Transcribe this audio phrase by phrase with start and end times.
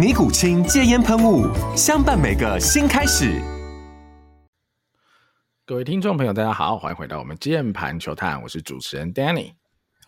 [0.00, 1.46] 尼古清戒烟喷雾，
[1.76, 3.38] 相伴每个新开始。
[5.66, 9.52] 各位听众朋友，大家好，欢迎回到我们键盘球探，我是主持人 Danny，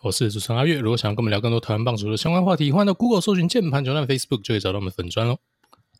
[0.01, 0.79] 我是主持人阿月。
[0.79, 5.37] 如果想要跟我们聊更多台湾棒球的相关话题，欢迎到 Google 搜寻键盘球探 Facebook 就可以找到我们粉专喽。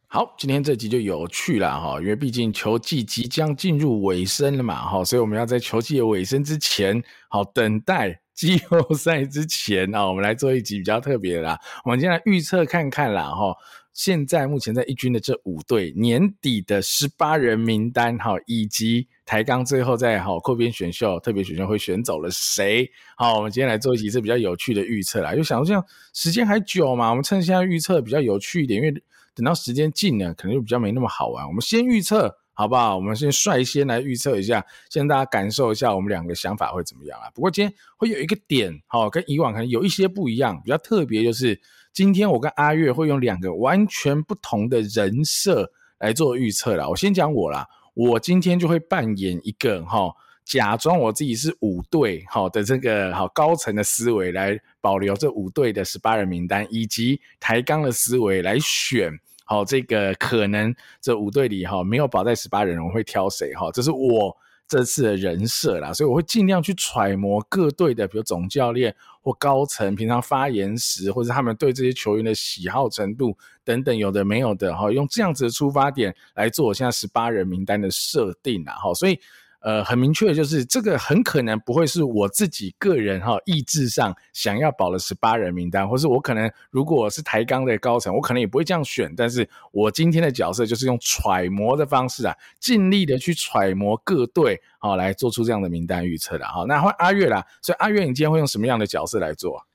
[0.07, 8.21] 好，今天这集就有趣了哈，因为毕竟球季即将进入尾声了嘛哈，所以我们要在球季的尾声之前，好等待。
[8.33, 11.59] 季后赛之前啊，我们来做一集比较特别的啦。
[11.85, 13.55] 我们今天来预测看看啦，哈。
[13.93, 22.89] 现在目前在一军的这五队年底的十八人名单，哈，以及台钢最后在哈扩编选秀特别选秀会选走了谁？
[23.15, 25.35] 好，我们今天来做一集是比较有趣的预测啦。
[25.35, 29.03] 就想说这样时间还久嘛，我们趁现在预测比较有趣一点，因为
[29.35, 31.47] 等到时间近了，可能就比较没那么好玩。
[31.47, 32.37] 我们先预测。
[32.53, 32.95] 好不好？
[32.95, 37.29] 我们先率先来预测一下，先大家感受一下我们两个想法会怎么样啊？
[37.33, 41.59] 不过今天会有一个点，好，跟以往可能有一些不一样，比较特别就是
[41.91, 46.87] 今天我跟阿月会用两个完全不同的人设来做预测啦。
[46.87, 50.13] 我先讲我啦，我今天就会扮演一个哈，
[50.45, 59.11] 假装我自己是五队好的这个好高层的思维来保留这五队的十八人名单，以及抬杠的思维来选。
[59.45, 63.71] 好，这个可能这五队里哈没有保在十八人，我会挑谁哈？
[63.71, 64.35] 这是我
[64.67, 78.73] 这次的人设啦，所以我会尽量去揣摩各队的，比如总教练或高层平常发言时，或者他们对这些球员的喜好程度等等，有的没有的哈，用这样子的出发点来做我现在十八人名单的设定啦。
[78.73, 79.19] 哈，所以。
[79.63, 89.13] 呃，很明确的就是这个很可能不会是我自己个人哈意志上想要保的十八人名单，或是我可能如果是台钢的高层，我可能也不会这样选。
[89.15, 96.45] 但是我今天的角色就是用揣摩的方式啊，尽力的去揣摩各队，好来做出这样的名单预测的。
[96.45, 99.65] 好，那换阿月啦，所以阿月，你今天会用什么样的角色来做？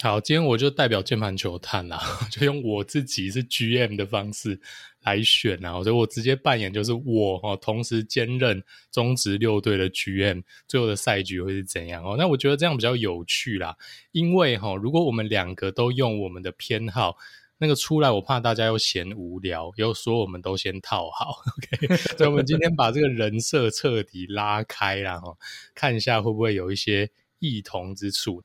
[0.00, 4.60] 好，今天我就代表键盘球探啦， 就用我自己是 GM 的方式
[5.04, 12.16] 来选啊，所以我直接扮演就是我哦，同时兼任中职六队的 GM，最后的赛局会是怎样哦？
[12.18, 13.76] 那我觉得这样比较有趣啦，
[14.12, 17.16] 因为哈，如果我们两个都用我们的偏好，
[17.58, 21.96] 那个出来，我怕大家又嫌无聊，又说我们都先套好，OK？
[22.16, 25.36] 所以我们今天把这个人设彻底拉开啦，哈，
[25.74, 28.42] 看一下会不会有一些异同之处。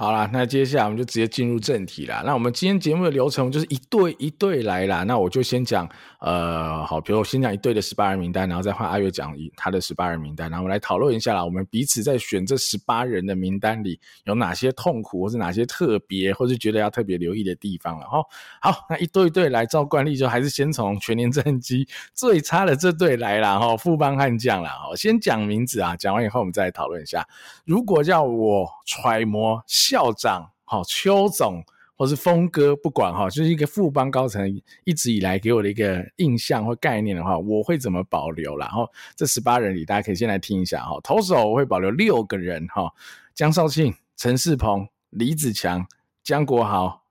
[0.00, 2.22] 好啦，那接下来我们就直接进入正题啦。
[2.24, 5.02] 那我们今天节目的流程就是一对一对来啦。
[5.02, 5.86] 那我就先讲，
[6.20, 11.44] 呃，好，比如我先讲一队的十八人名单，然后再换阿月讲一他的十八人名单，然后我们来讨论一下啦。
[11.44, 18.22] 我们彼此在选这十八人的名单里有哪些痛苦，或是哪些特别，或是觉得要特别留意的地方了哈。
[18.62, 23.58] 好，那一对一对来，照惯例就还是先从全年战绩最差的这队来啦。
[23.58, 23.76] 哈。
[23.76, 27.22] 富邦悍将啦，哈，先讲名字啊，讲完以后我们再来讨论一下。
[27.66, 29.62] 如果叫我揣摩。
[29.90, 31.60] 校长，好，邱总，
[31.96, 34.48] 或是峰哥，不管哈，就是一个富邦高层
[34.84, 38.56] 一直以来给我的一个印象或概念的话，我会怎么保留？
[38.56, 40.96] 然后这十八人里，大家可以先来听一下哈。
[41.02, 42.88] 投手我会保留六个人哈，
[43.34, 45.84] 江少庆、陈世鹏、李子强、
[46.22, 47.02] 江国豪、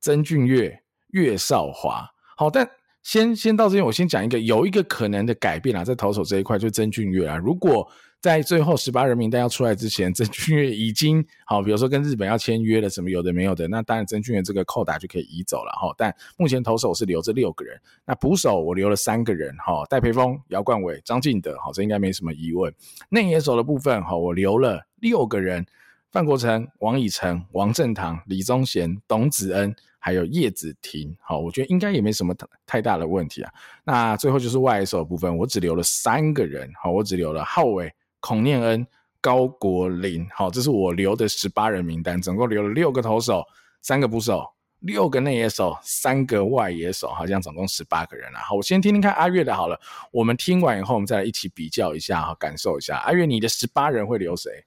[0.00, 0.82] 曾俊岳、
[1.12, 2.10] 岳少华。
[2.36, 2.68] 好，但
[3.04, 7.88] 先先到这边，我先讲一个有一个可能的改变啊，在投手这一块就曾俊岳啊，如果。
[8.26, 15.94] 在最后十八人名单要出来之前，曾俊岳已经好，比如说跟日本要签约了，什么有的没有的，那当然曾俊岳这个扣打就可以移走了哈。
[15.96, 22.74] 但目前投手是留着六个人，那捕手我留了三个人哈，戴培峰、姚冠伟、张敬德，好，这应该没什么疑问。
[23.10, 25.64] 内野手的部分哈，我留了六个人，
[26.10, 32.34] 范国成、王以诚、王正堂、李宗贤、董子恩，还有叶子廷，好，我觉得应该也没什么
[32.66, 33.52] 太大的问题啊。
[33.84, 37.88] 那最后就是外野手部分，我只留了三个人，好，我只留了浩伟。
[38.26, 38.84] 孔念恩、
[39.20, 43.44] 高国林，好，这是我留的十八人名单，总共留了六个投手，
[43.82, 44.44] 三个捕手，
[44.80, 48.40] 六个内野手，三个外野手，好像总共十八个人了。
[48.40, 49.80] 好，我先听听看阿月的好了。
[50.10, 52.96] 我们听完以后，我们再来一起比较一下，哈，感受一下。
[52.96, 54.65] 阿月，你的十八人会留谁？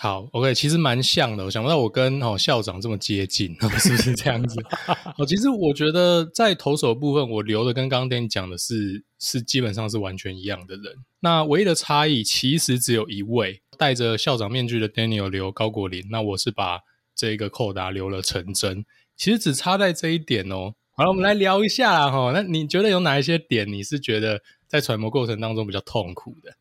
[0.00, 1.44] 好，OK，其实蛮像的。
[1.44, 4.54] 我想不到我跟哦校长这么接近，是不是这样子？
[5.18, 10.94] 哦，其实我觉得在投手部分，我留的跟刚刚 Danny 讲的是是基本上是完全一样的人。
[11.18, 16.78] 那唯一的差异其实只有一位，戴着校长面具的 Daniel 留高国林，那我是把
[17.16, 18.84] 这个扣打留了陈真。
[19.16, 20.74] 其实只差在这一点哦。
[20.92, 22.30] 好了，我们来聊一下啦哈。
[22.32, 26.52] 那你觉得有哪一些点你是觉得在揣摩过程当中比较痛苦的？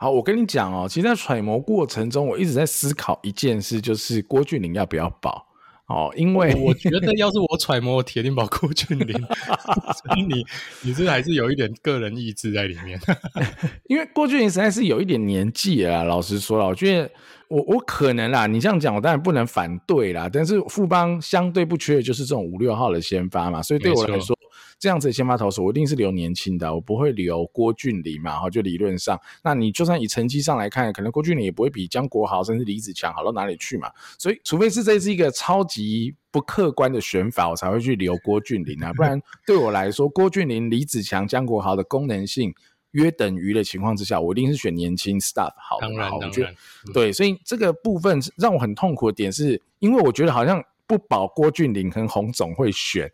[0.00, 5.44] 好，我跟你讲哦，其实，在揣摩过程中，我一直在思考一件事，就是郭俊林要不要保
[5.88, 9.08] 哦，因为我觉得要是我揣摩，我铁定保郭俊麟。
[9.98, 10.46] 所以你，
[10.82, 12.96] 你这还是有一点个人意志在里面。
[13.90, 17.10] 因为郭俊林实在是有一点年纪了，老实说了，我觉得
[17.48, 20.30] 我我可能啦，你这样讲，我当然不能反对啦。
[20.32, 24.38] 但是富邦相对不缺的就是这种五六号的先发嘛，所以对我来说。
[24.78, 42.54] 这样子的先发投手，我一定是留年轻的，我不会留郭俊麟嘛，哈，就理论上，那你就算以成绩上来看，可能郭俊麟也不会比江国豪甚至李子强好到哪里去嘛，所以除非是这是一个超级不客观的选法，我才会去留郭俊麟啊，不然对我来说，郭俊麟、李子强、江国豪的功能性
[42.92, 46.54] 约等于的情况之下，我一定是选年轻 staff 好的，当然，当然，
[46.94, 50.62] 对，所以这个部分让我很痛苦的点是，因为我觉得好像。
[50.88, 53.08] 不保郭俊麟和洪总会选，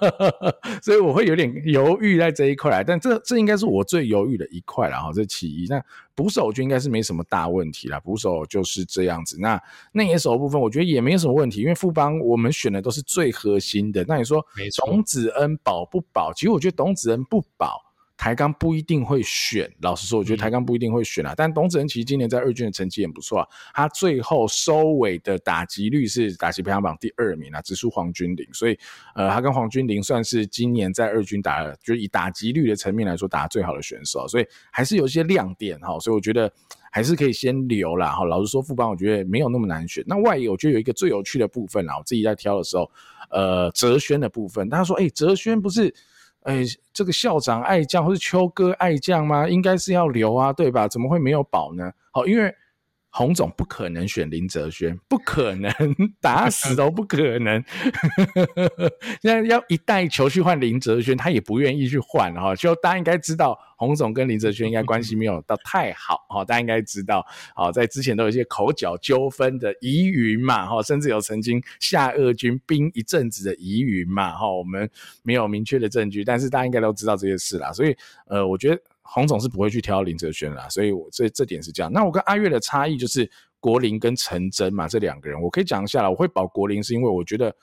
[0.82, 5.66] 所以我会有点犹豫在这一块，但这这应该是我最犹豫的一块了哈，这其一。
[5.66, 5.82] 那
[6.14, 9.38] 捕手我觉得应该是没什么大问题了，捕手就是这样子。
[9.40, 9.58] 那
[9.92, 14.04] 内野手部分我觉得也没什么问题，因为富邦我们选的都是最核心的。
[14.06, 14.44] 那你说
[14.76, 16.34] 董子恩保不保？
[16.34, 17.89] 其实我觉得董子恩不保。
[18.20, 21.32] 台钢不一定会选，老实说，我觉得台钢不一定会选啊。
[21.32, 28.46] 嗯、但董子恩其实今年在二军的成绩也不错啊，他最后收尾的打击率是打击排行榜第二名啊，只输黄君玲。
[28.52, 28.78] 所以，
[29.14, 35.98] 呃，他跟黄君玲算是今年在二军打，就是以打击率的层面来说，打得最好的选手，所以还是有一些亮点哈。
[35.98, 36.52] 所以我觉得
[36.92, 38.10] 还是可以先留啦。
[38.10, 38.26] 哈。
[38.26, 40.04] 老实说，副帮我觉得没有那么难选。
[40.06, 42.90] 那外野我觉得有一个最有趣的部分啦，我自己在挑的时候，
[43.30, 45.94] 呃，哲轩的部分，大家说，哎、欸，哲轩不是。
[46.42, 49.48] 哎，这个校长爱将或是秋哥爱将吗？
[49.48, 50.88] 应该是要留啊，对吧？
[50.88, 51.92] 怎么会没有保呢？
[52.10, 52.54] 好，因为。
[53.10, 55.72] 洪总不可能选林哲轩，不可能，
[56.22, 57.62] 打死都不可能。
[59.20, 62.54] 现在要一带球去换林哲轩，他也不愿意去换哈。
[62.54, 66.44] 就大家应该知道，洪总跟林哲轩应该关系没有到太好哈。
[66.44, 74.48] 大家应该知道，好，在之前都有一些口角纠纷的疑云嘛哈，甚至有曾经下二军兵一阵子的疑云嘛哈。
[74.48, 74.88] 我们
[75.24, 77.72] 没有明确的证据，但是大家应该都知道这些事啦。
[77.72, 77.96] 所以
[78.28, 78.80] 呃，我觉得。
[79.02, 81.92] 洪总是不会去挑林哲轩啦，所以我这这点是这样。
[81.92, 86.08] 那我跟阿跃的差异就是国林跟陈真嘛，这两个人我可以讲一下啦。
[86.08, 87.54] 我会保国林是因为我觉得，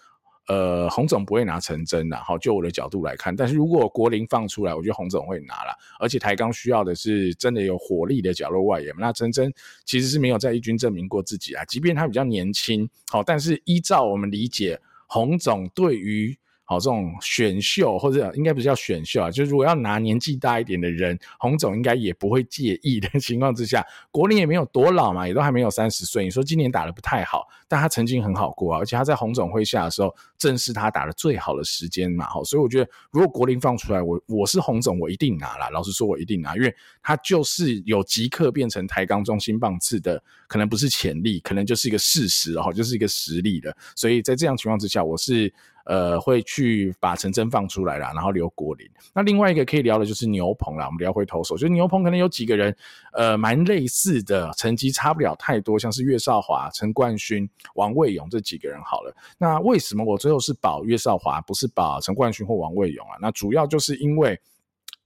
[0.48, 2.22] 呃，洪总不会拿陈真啦。
[2.26, 5.74] 好，就我的角度来看，但是如果国林放出来，我觉得洪总会拿啦。
[6.00, 8.94] 而且台钢需要的是真的有火力的角落外援。
[8.98, 9.54] 那陈真
[9.86, 16.38] 其实是没有在一军证明过自己啊，即便他比较年轻，好，但是依照我们理解，洪总对于
[16.70, 23.82] 好，这种选秀或者应该不是叫选秀啊，就是如果要拿年纪大一点的人，洪总应该也不会介意的情况之下，
[24.12, 26.26] 国林也没有多老嘛，也都还没有三十岁。
[26.26, 32.28] 你说今年打得不太好，但他曾经很好过啊，而且他在洪总麾下的时候，正是他打得最好的时间嘛。
[32.28, 35.70] 好，所以我觉得如果国林放出来，我我是洪总，我一定拿啦。
[35.70, 43.74] 老实说，我一定拿，因为他就是有即刻变成台钢中心棒次的，可能不是潜力，可能就是一个事实哦，就是一个实力的。
[43.96, 45.54] 所以在这样情况之下，我是。
[45.88, 48.86] 呃，会去把陈真放出来啦，然后留国林。
[49.14, 52.76] 那另外一个可以聊的就是牛棚啦，我们聊回投手，就是牛棚可能有几个人，
[53.14, 59.16] 呃，蛮类似的，成绩差不了太多，像是岳少华、陈冠勋、王卫勇这几个人好了。
[59.38, 63.16] 那为什么我最后是保岳少华，不是保陈冠勋或王卫勇啊？
[63.22, 64.38] 那主要就是因为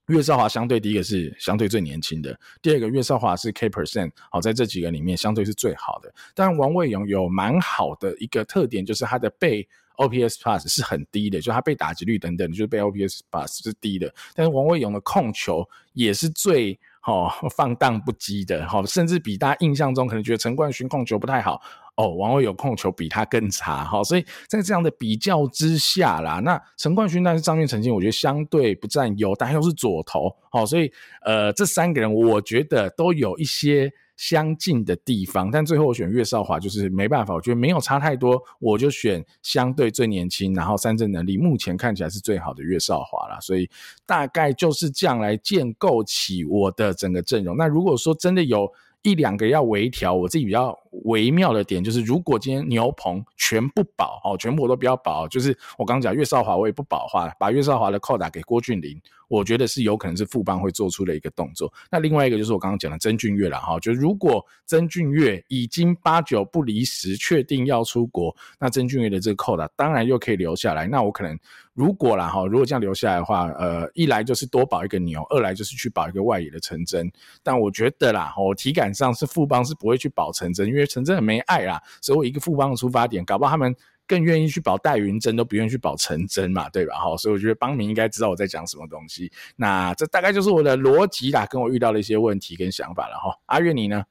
[0.08, 6.12] 岳少华相对第一个是相对最年轻的，第二个岳少华是 K percent，好，在这几个里面相对是最好的。
[6.34, 9.64] 但王卫勇有蛮好的一个特点，就是他的背。
[9.96, 14.12] OPS Plus 是很低的，就他被打击率等等，就是被 OPS Plus 是低的。
[14.34, 21.60] 但是王卫勇的控球也是最哦放荡不羁的，好，甚至比大家印象中可能觉得陈冠勋控球不太好
[21.96, 24.02] 哦，王卫勇控球比他更差，哈。
[24.02, 30.92] 所以在这样的比较之下啦，那陈冠勋但是账面成绩我觉得相对不占优，但又是左投，好，所以
[31.24, 33.92] 呃这三个人我觉得都有一些。
[34.22, 43.68] 相近的地方，但最后我选岳少华，就是没办法，我觉得没有差太多，我就选相对最年轻，然后三振能力目前看起来是最好的岳少华啦，所以
[44.06, 47.56] 大概就是这样来建构起我的整个阵容。
[47.56, 59.02] 那如果说真的有一两个要微调，我自己比较微妙的点就是，如果今天牛棚全不保哦，全部我都不要保，就是我刚刚讲岳少华我也不保的话，把岳少华的扣打给郭俊霖，
[59.32, 61.72] 我觉得是有可能是富邦会做出的一个动作。
[61.90, 71.38] 那另外一个就是我刚刚讲的曾俊岳了哈，就如果曾俊岳已经八九不离十，确定要出国，那曾俊岳的这个扣打当然又可以留下来，那我可能。
[71.74, 77.10] 如果啦哈，如果这样留下来的话，呃，一来就是多保一个牛，二来就是去保一个外野的陈真。
[77.42, 81.80] 但我觉得啦，我体感上是富邦是不会去保陈真，因为陈真很没爱啦。
[82.02, 83.74] 所以我一个富邦的出发点，搞不好他们
[84.06, 86.94] 更愿意去保戴云真，都不愿意去保陈真嘛，对吧？
[86.96, 89.30] 哈，所以我觉得邦民应该知道我在讲什么东西。
[89.56, 93.38] 那这大概就是我的逻辑啦，跟我遇到的一些问题跟想法了哈。
[93.46, 94.04] 阿月你呢？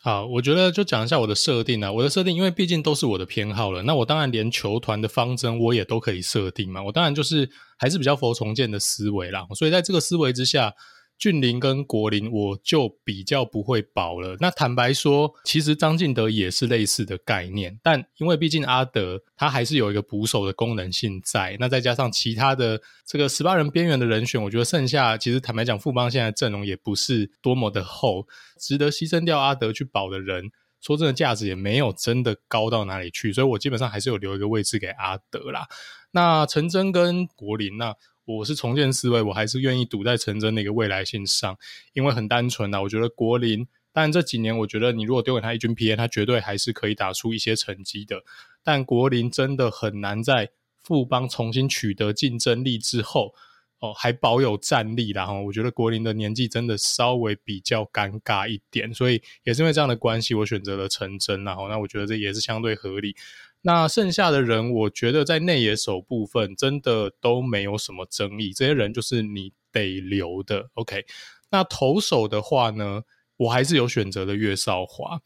[0.00, 1.90] 好，我觉得就讲一下我的设定啊。
[1.92, 6.82] 我的设定，因为毕竟都是我的偏好了，那我当然连球团的方针我也都可以设定嘛。
[6.82, 10.72] 我当然就是还是比较佛重建的思维啦，所以在这个思维之下。
[11.18, 14.36] 俊麟跟国林，我就比较不会保了。
[14.38, 35.66] 那坦白说，其实张敬德也是类似的概念，但因为毕竟阿德他还是有一个捕手的功能性在，那再加上其他的这个十八人边缘的人选，我觉得剩下其实坦白讲，富邦现在阵容也不是多么的厚，值得牺牲掉阿德去保的人，说真的价值也没有真的高到哪里去，所以我基本上还是有留一个位置给阿德啦。
[36.12, 37.96] 那陈真跟国林那。
[38.36, 41.56] 我是重建思维，我还是愿意赌在陈真的一个未来性上，
[41.94, 42.82] 因为很单纯呐。
[42.82, 48.22] 我觉得国林，当然这几年我觉得你如果丢给他一军 PA，他绝对还是可以打出一些成绩的。
[48.62, 50.50] 但国林真的很难在
[50.82, 53.32] 富邦重新取得竞争力之后，
[53.78, 55.12] 哦，还保有战力。
[55.12, 61.44] 然后我觉得国林的年纪真的稍微比较尴尬一点，所以也是因为这样的关系，我选择了陈真。
[61.44, 63.16] 然后那我觉得这也是相对合理。
[63.62, 70.70] 那剩下的人，我觉得在内野手部分真的都没有什么争议，这些人就是你得留的。
[70.74, 71.04] OK，
[71.50, 73.02] 那投手的话呢，
[73.36, 75.20] 我还是有选择的岳少华。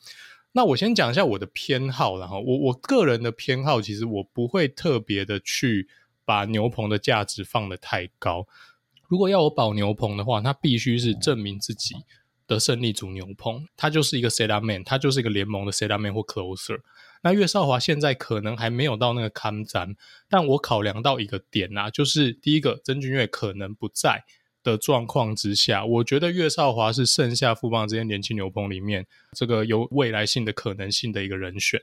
[0.52, 5.88] 那我先讲一下我的偏好，然后我我个人的偏好，其实我不会特别的去
[6.24, 8.46] 把牛棚的价值放得太高。
[9.08, 11.94] 如果要我保牛棚的话，他必须是证明自己
[12.46, 16.80] 的胜利组牛棚，他就是一个 set up man，他就是一个联盟的 set up man 或 closer。
[17.22, 19.96] 那岳少华现在可能还没有到那个坎站，
[20.28, 24.24] 但我考量到一个点啊，就是第一个曾俊岳可能不在
[24.62, 31.80] 的状况之下，我觉得岳少华是剩下富邦这些年轻牛棚里面这个有未来性的可能性的一个人选，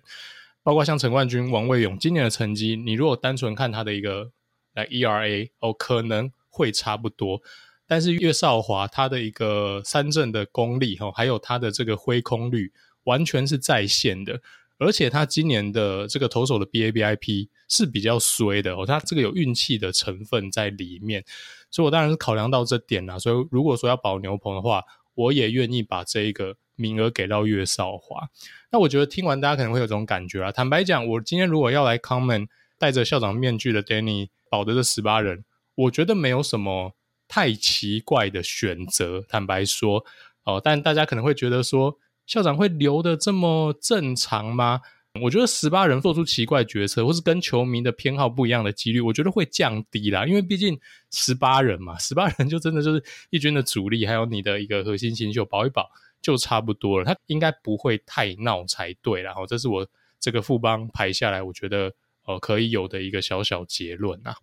[0.62, 4.31] 包括像陈冠军、王卫勇今年的成绩，你如果单纯看他的一个
[4.74, 7.41] 来 ERA 哦，可能会差不多，
[7.88, 12.74] 但是岳少华他的一个三振的功力哈，还有他的这个挥空率，
[13.05, 14.41] 完全是在线的。
[14.79, 21.24] 而且他今年的这个投手的 BABIP 是比较衰的哦，他这个有运气的成分在里面，
[21.69, 23.19] 所以我当然是考量到这点啦。
[23.19, 24.81] 所以如果说要保牛棚的话，
[25.15, 28.29] 我也愿意把这一个名额给到岳少华。
[28.71, 30.50] 那我觉得听完大家可能会有种感觉啊。
[30.50, 35.43] 坦白讲，我今天如果要来 comment 戴着校长面具的 Danny 保的这十八人，
[35.75, 36.95] 我觉得没有什么
[37.27, 39.25] 太奇怪的选择。
[39.27, 40.05] 坦白说
[40.45, 42.00] 哦，但大家可能会觉得说。
[42.29, 44.79] 校长会留的这么正常吗？
[45.19, 50.27] 我觉得十八人做出奇怪决策，或是跟球迷的偏好不一样的几率，我觉得会降低啦。
[50.27, 55.89] 因为毕竟十八人嘛，十八人就真的就是一军的主力，还有你的一个核心新秀保一保
[56.21, 57.03] 就差不多了。
[57.03, 59.24] 他应该不会太闹才对。
[59.24, 59.88] 然后这是我
[60.19, 61.91] 这个副帮排下来，我觉得
[62.27, 64.36] 呃可以有的一个小小结论啊。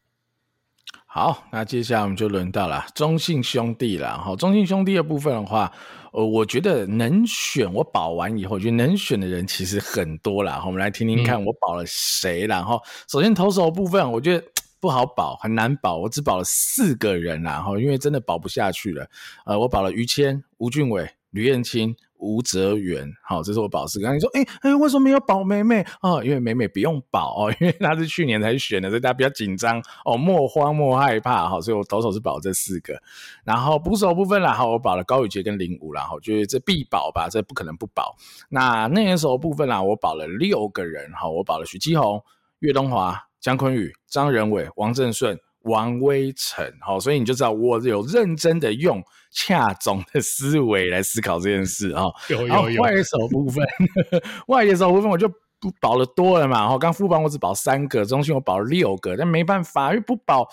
[1.16, 4.18] 好，那接下来我们就轮到了中信兄弟了。
[4.18, 5.73] 哈，中信兄弟的部分的话。
[6.12, 10.62] 呃，我觉得能选我保完以后，我觉得能选的人其实很多啦。
[10.66, 12.46] 我们来听听看我保了谁。
[12.46, 14.44] 然后，首先投手的部分，我觉得
[14.78, 15.96] 不好保，很难保。
[15.96, 19.08] 我只保了四个人啦，哈，因为真的保不下去了。
[19.46, 21.96] 呃，我保了于谦、吴俊伟、吕彦青。
[22.18, 24.12] 吴哲源，好，这是我保四个。
[24.12, 25.85] 你说，哎、欸、哎、欸，为什么没有保美美？
[26.00, 31.61] 哦，因为美美不用保哦，因为她是去年才选的，所以大家比较紧张哦，莫慌莫害怕哈。
[31.61, 33.00] 所以我投手是保这四个，
[33.44, 38.16] 然后捕手部分啦，好，我保了高宇杰跟林武啦，哈，觉得这必保吧，这不可能不保。
[38.49, 42.23] 那内野手部分啦，我保了六个人，哈，我保了许基宏、
[42.61, 45.38] 岳东华、江坤宇、张仁伟、王正顺。
[45.66, 52.04] 王威成，好，所以你就知道我有认真的用恰总的思维来思考这件事啊。
[52.28, 52.82] 有有有。
[52.82, 53.64] 外野手部分，
[54.49, 56.68] 外野手部分我就不保了多了嘛。
[56.68, 60.49] 哈，刚富邦我只保三个，中心我保了六个，但没办法，因为不保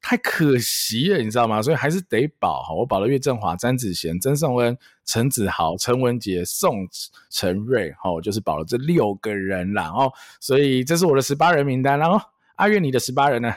[0.00, 1.62] 太可惜了，你知道吗？
[1.62, 2.62] 所以还是得保。
[2.62, 6.86] 哈，我保了岳振华、詹子贤、曾颂恩、陈子豪、陈文杰、宋
[7.30, 9.92] 陈瑞，哈，我就是保了这六个人啦。
[9.94, 11.98] 哦，所以这是我的十八人名单。
[11.98, 12.20] 然后
[12.56, 13.54] 阿月，你的十八人呢？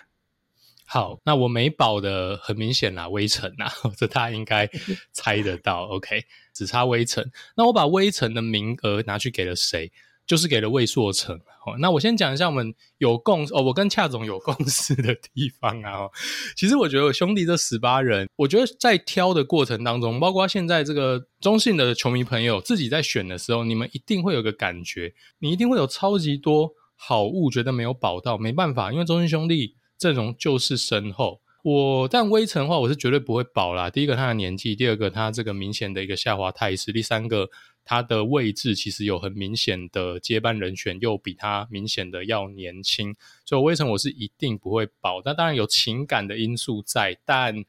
[0.91, 4.67] 好，那我没保的很明显啦，微尘呐， 这大家应该
[5.11, 5.83] 猜得到。
[5.85, 7.31] OK，只差微尘。
[7.55, 9.91] 那我把微尘的名额拿去给了谁？
[10.25, 11.35] 就是给了魏硕成。
[11.65, 16.09] 哦，那我先讲一下我们有共哦，我跟恰总有共识的地方啊。
[16.55, 31.41] 其实我觉得我兄弟这十八人，我觉得在挑的过程当中，包括现在这个中信的球迷朋友自己在选的时候，你们一定会有个感觉，你一定会有超级多好物，觉得没有保到，没办法，因为中信兄弟阵容就是深厚。
[31.61, 33.91] 我但威城的话，我是绝对不会保啦。
[33.91, 37.49] 第一个他的年纪，第二个他这个明显的一个下滑态势，第三个。
[37.85, 45.23] 他的位置其实有很明显的接班人选，又比他明显的要年轻，所以威城我是一定不会保。
[45.25, 47.65] 那当然有情感的因素在，但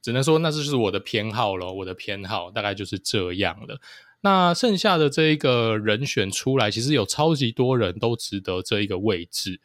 [0.00, 1.72] 只能说那这就是我的偏好了。
[1.72, 3.80] 我的偏好大概就是这样了。
[4.20, 9.60] 那剩下的这一个人选出来，其实有超级多人都值得这一个位置。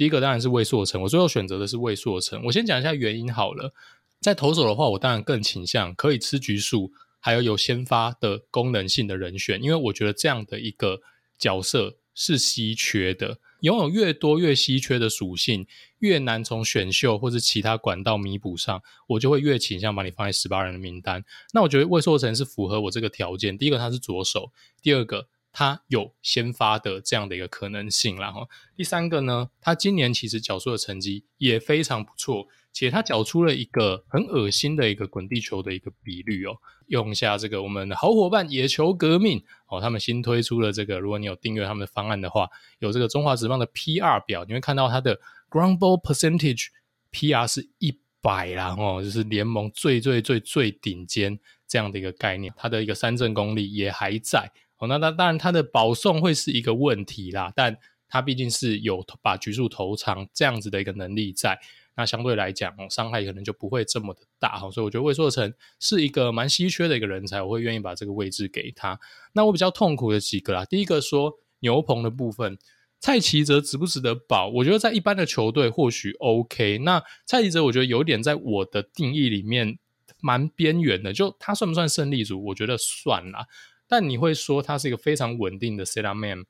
[0.00, 2.42] 第一个当然是魏硕成，我最后选择的是魏硕成。
[2.46, 3.74] 我先讲一下原因好了。
[4.18, 6.90] 在投手的话，我当然更倾向可以吃局数。
[7.18, 11.02] 还有有先发的功能性的人选，因为我觉得这样的一个
[11.38, 15.66] 角色是稀缺的，拥有越多越稀缺的属性，
[15.98, 21.22] 越难从选秀或是其他管道弥补上，我就会越倾向把你放在十八人的名单。
[21.52, 32.48] 那我觉得魏硕成是符合我这个条件，第一个他是左手，第二个他有先发的这样的一个可能性，然后第三个呢，他今年其实缴出的成绩也非常不错。
[32.72, 45.18] 且他缴出了一个很恶心的一个滚地球的一个比率哦，用一下这个我们的好伙伴野球革命哦，他们新推出了这个，如果你有订阅他们的方案的话，有这个中华职棒的 PR 表，你会看到他的
[45.50, 46.68] ground ball percentage
[47.10, 54.48] PR 是一百啦哦，就是联盟最最最最顶尖这样的一个概念，他的一个三振功力也还在
[54.80, 57.76] 哦，那当然他的保送会是一个问题啦，但
[58.08, 61.60] 他毕竟是有把局数投长这样子的一个能力在。
[61.96, 68.98] 那相对来讲，伤害可能就不会这么的大哈，所以我觉得魏硕成是一个蛮稀缺的一个人才，我会愿意把这个位置给他。
[69.34, 72.56] 那我比较痛苦的几个啦，第一个说牛棚的部分，
[73.00, 74.48] 蔡奇哲值不值得保？
[74.48, 76.78] 我觉得在一般的球队或许 OK。
[76.78, 79.78] 那蔡奇哲我觉得有点在我的定义里面
[80.20, 82.42] 蛮边缘的，就他算不算胜利组？
[82.46, 83.46] 我觉得算啦。
[83.90, 86.46] 但你会说他是一个非常稳定的 setup man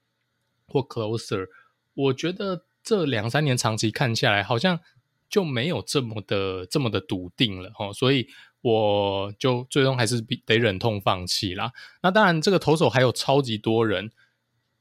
[0.68, 1.48] 或 closer？
[1.94, 4.78] 我觉得这两三年长期看下来，好像。
[5.30, 8.26] 就没有这么的这么的笃定了齁，所以
[8.62, 11.70] 我就最终还是得忍痛放弃啦。
[12.02, 14.10] 那当然，这个投手还有超级多人，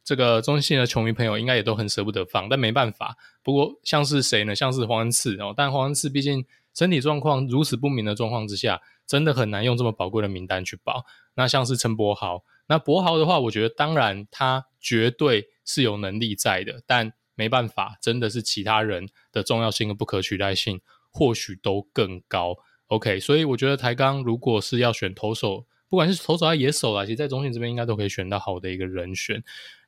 [0.03, 3.15] 这个中信的球迷朋友应该也都很舍不得放，但没办法。
[3.43, 4.55] 不过像是谁呢？
[4.55, 11.03] 像是黄恩赐哦，但黄恩赐毕竟身体状况如此不明的状况之下，真的很难用这么宝贵的名单去保。
[11.33, 17.11] 那像是陈柏豪，那柏豪的话，我觉得当然他绝对是有能力在的，但。
[17.35, 22.57] 没办法，真的是其他人的重要性和不可取代性或许都更高。
[22.87, 29.41] OK，所以我觉得台钢如果是要选投手，不管是投手还是野手啊，其实在中信这边应该都可以选到好的一个人选。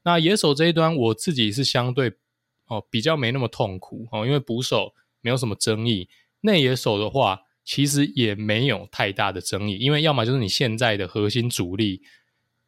[0.03, 2.13] 那野手这一端，我自己是相对
[2.67, 6.07] 哦比较没那么痛苦哦，因为捕手没有什么争议，
[6.39, 12.01] 内野手的话其实也没有太大的争议，因为要么就是你现在的核心主力，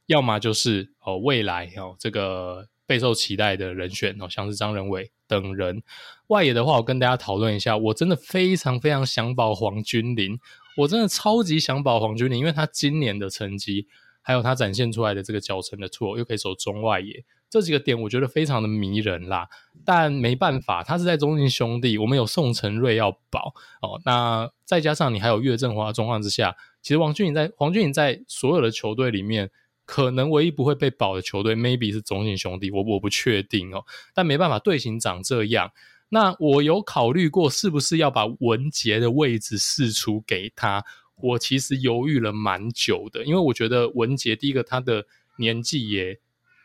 [0.05, 2.69] 要么就是哦未来哦这个。
[2.85, 5.81] 备受期待的人选哦，像是张仁伟等人。
[6.27, 10.37] 外野的话，我跟大家讨论一下，我真的非常非常想保黄君麟，
[10.75, 13.87] 我真的超级想保黄君麟，因为他今年的成绩，
[14.21, 19.47] 还有他展现出来的这个脚程的错，又可以守中外野，这几个点我觉得非常的迷人啦。
[19.85, 29.51] 但没办法，他是在中信兄弟，我们有宋晟睿要保哦，那再加上你还有岳振华的状况之下，其实黄君麟在黄君麟在所有的球队里面。
[29.85, 33.83] 可能唯一不会被保的球队，maybe 是中信兄弟，我我不确定哦。
[34.13, 35.71] 但没办法，队形长这样。
[36.07, 40.85] 那我有考虑过是不是要把文杰的位置释出给他。
[41.17, 45.05] 我其实犹豫了蛮久的，因为我觉得文杰第一个他的
[45.37, 46.17] 年纪也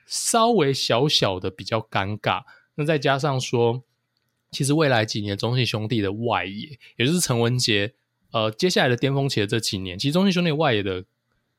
[0.09, 2.43] 稍微小小的比较尴尬。
[2.75, 3.85] 那再加上说，
[4.51, 7.95] 其实未来几年中信兄弟的外野，也就是陈文杰，
[8.33, 11.05] 呃，接下来的巅峰期的这几年，其实中信兄弟外野的。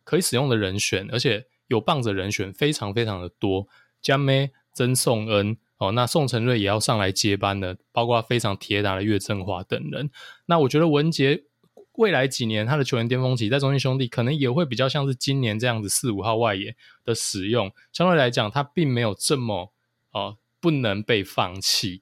[0.06, 3.68] 可以使用的人选，而且有棒子人选非常非常的多。
[4.02, 10.10] 江咩、曾颂恩哦，那宋承睿也要上来接班的，包括非常铁打的岳振华等人。
[10.48, 11.44] 那我觉得文杰
[12.00, 17.70] 未来几年他的球员巅峰期，在中信兄弟可能也会比较像是今年这样子四五号外野的使用。
[17.92, 19.74] 相对来讲，他并没有这么
[20.12, 22.02] 哦、呃、不能被放弃。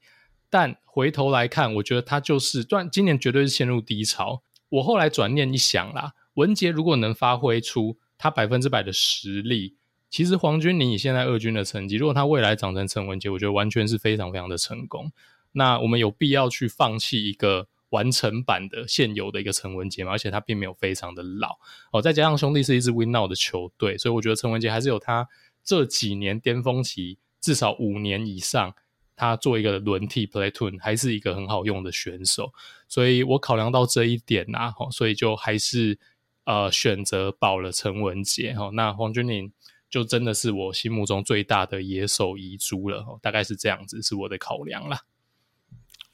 [0.51, 4.43] 但回头来看，我觉得他就是，断今年绝对是陷入低潮。
[4.69, 6.13] 我后来转念一想啦。
[6.35, 9.77] 文杰如果能发挥出他百分之百的实力，
[10.11, 15.11] 其实黄君麟以现在二军的成绩，如果他未来长成陈文杰，我觉得完全是非常非常的成功。
[15.53, 21.57] 那我们有必要去放弃一个完成版的现有的一个陈文杰嘛，而且他并没有非常的老。
[21.91, 25.27] 哦，再加上兄弟是一支 win now 的球队，所以我觉得陈文杰还是有他
[25.63, 28.73] 这几年巅峰期，至少五年以上，
[29.15, 32.51] 他做一个轮替 platoon 还是一个很好用的选手，
[32.87, 35.97] 所以我考量到这一点呐，哈，所以就还是
[36.45, 38.53] 呃选择保了陈文杰。
[38.53, 39.51] 哈，那黄军麟
[39.89, 45.01] 就真的是我心目中最大的野手遗珠了，大概是这样子，是我的考量啦。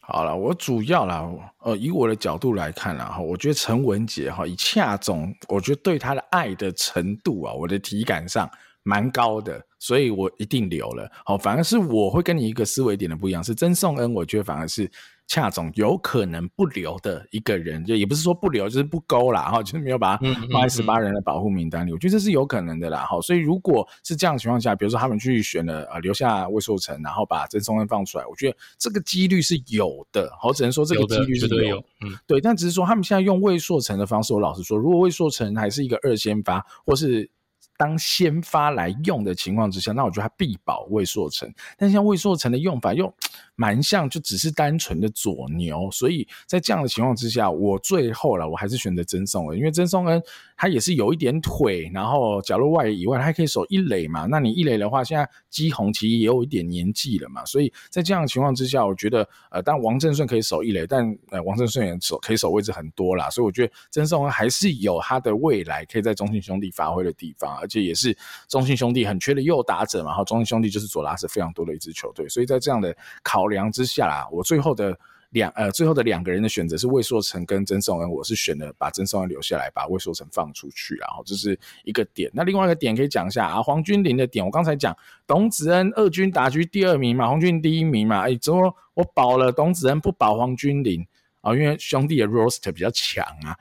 [0.06, 1.26] 好了，我主要啦，
[1.60, 8.50] 呃，以我的角度来看啦，哈，我觉得陈文杰哈，以恰总，我觉得对他的爱的程度啊，我的体感上
[8.84, 11.10] 蛮高的，所以我一定留了。
[11.24, 14.92] 好，反而是我会跟你一个思维点的不一样，是曾颂恩，我觉得反而是。
[15.28, 21.92] 恰总有可能不留的一个人，就也不是说不留，就是不勾啦，哈，就是没有把他放在十八人的保护名单里。
[21.92, 23.20] 我觉得这是有可能的啦，哈。
[23.22, 30.32] 所以如果是这样的情况下，比如说他们去选了呃留下魏硕成，然后把曾松恩放出来，我觉得这个几率是有的。
[30.44, 32.40] 我只能说这个几率是有，嗯，对。
[32.40, 37.30] 但只是说他们现在用魏硕成的方式，我老实说，如果魏硕成还是一个二先发，或是。
[37.76, 41.52] 当先发来用的情况之下，那我觉得他必保魏硕成。
[41.76, 43.12] 但像魏硕成的用法又
[43.56, 45.90] 蛮像，就只是单纯的左牛。
[45.92, 50.22] 所以在这样的情况之下，我最后了，我还是选择曾颂恩，因为曾颂恩
[50.56, 54.26] 他也是有一点腿，然后角落外以外，他还可以守一垒嘛。
[54.30, 57.44] 那你一垒的话，现在基宏其实也有一点年纪了嘛。
[57.46, 63.30] 所以在这样的情况之下，我觉得呃，当然王正顺可以守一垒，但呃，王正顺也守可以守位置很多啦。
[63.30, 67.58] 所以我觉得曾颂恩还是有他的未来可以在中信兄弟发挥的地方。
[67.58, 74.98] 而且也是中信兄弟很缺的右打者嘛，然后中信兄弟就是左打者非常多的一支球队，所以在这样的考考量之下啦，我最后的
[75.32, 82.32] 两呃最后的两个人的选择是魏硕成跟曾颂恩，我是选了把曾颂恩留下来，把魏硕成放出去，然后这是一个点。
[82.34, 84.96] 那另外一个点可以讲一下啊，黄君麟的点，我刚才讲
[85.28, 91.06] 董子恩二军打局第二名嘛，黄君麟第一名嘛，哎，怎么我保了董子恩不保黄君麟？
[91.44, 93.54] 啊，因为兄弟的 roster 比较强啊，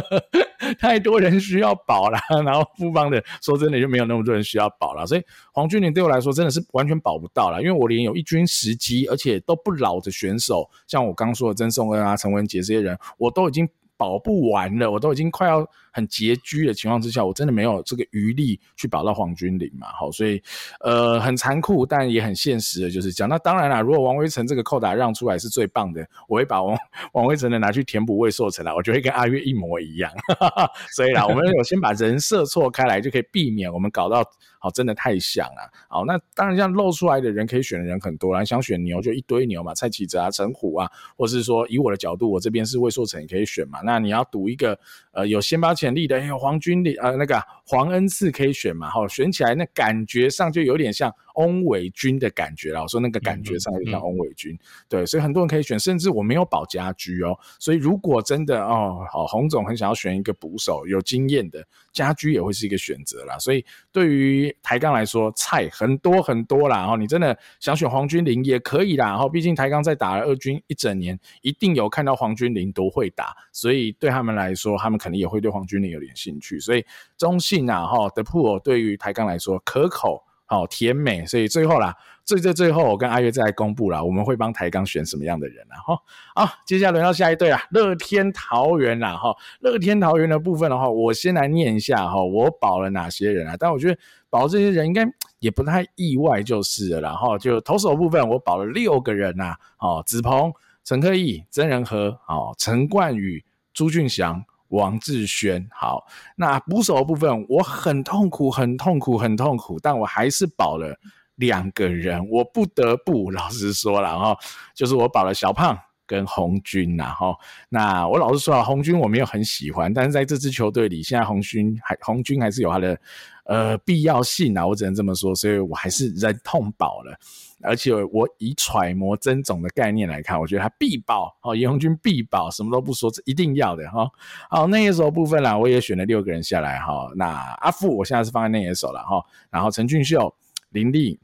[0.80, 5.22] 太多人需要保了，然后富邦的说真的就没有那么多人需要保了，所以
[5.52, 13.68] 黄俊麟对我来说真的是完全保不到了，因为我连有一军时机，而且都不老的选手，像我刚说的曾颂恩啊、陈文杰这些人，我都已经
[14.02, 15.64] 保不完了，我都已经快要。
[15.94, 20.42] 很拮据的情况之下，我真的没有这个余力去保到黄军麟嘛，好，所以
[20.80, 23.28] 呃很残酷，但也很现实的，就是讲。
[23.28, 26.74] 那当然啦，如果王威成这个扣打让出来是最棒的，我会把王
[27.12, 30.10] 王威成的拿去填补魏硕成啦，我觉得跟阿跃一模一样。
[30.96, 34.24] 所以啦，我们有先把人设错开来，就可以避免我们搞到
[34.62, 35.68] 好真的太像了。
[35.88, 43.80] 好，那当然像露出来的人可以选的人很多啦，想选牛就一堆牛嘛，蔡启哲啊、陈虎啊，或是说以我的角度，我这边是魏硕成也可以选嘛。
[43.82, 44.78] 那你要赌一个
[45.10, 48.88] 呃有先发潜力的，有黄军力呃，那个黄恩赐可以选嘛？
[48.88, 52.82] 哈，选起来那感觉上就有点像翁伟军的感觉啦。
[52.82, 57.38] 我说那个感觉上有点像翁伟军，对，所以很多人可以选，甚至我没有保家居哦。
[57.58, 63.38] 所以如果真的哦，好，洪总很想要选一个捕手有经验的，家居也会是一个选择啦。
[63.38, 66.78] 所以对于台钢来说，菜很多很多啦。
[66.78, 69.06] 然后你真的想选黄军麟也可以啦。
[69.06, 76.84] 然后毕竟台钢在打了二军一整年，一定有看到黄军麟多会打，所以对他们来说，他们肯定也会对黄军麟有点兴趣，所以
[77.16, 85.80] 中信啊，哈的 pool 对于台钢来说可口，好甜美，所以最后啦，最最最后我跟阿月再来公布啦，我们会帮台钢选什么样的人啊？
[85.80, 85.98] 哈，
[86.34, 93.56] 好，接下来轮到下一队啊，乐天桃园啦，哈，乐天桃园的部分的话，我先来念一下哈，我保了哪些人啊？
[93.58, 95.06] 但我觉得保这些人应该
[95.38, 100.52] 也不太意外就是了，然后就投手部分我保了六个人呐，哦，子鹏、
[100.84, 104.44] 陈克义、曾仁和、哦，陈冠宇、朱俊祥。
[104.72, 106.04] 王志轩，好，
[106.34, 110.98] 那捕手部分我很痛苦，很痛苦，很痛苦，但我还是保了
[111.36, 114.36] 两个人，我不得不老实说了哈，
[114.74, 117.36] 就是我保了小胖跟红军然后，
[117.68, 122.98] 那我老实说啊，红军我没有很喜欢，但是在这支球队里，现在红军还红军还是有他的
[123.44, 127.14] 呃必要性啊，我只能这么说，所以我还是忍痛保了。
[127.62, 134.10] 而且我以揣摩曾总的概念来看，我觉得他必保哦，严红军必保，什么都不说，这一定要的哈。
[134.50, 137.10] 好，内野手部分啦，我也选了六个人下来哈。
[137.16, 137.26] 那
[137.60, 139.24] 阿富我现在是放在内野手了哈。
[139.50, 140.34] 然后陈俊秀、
[140.70, 141.20] 林立、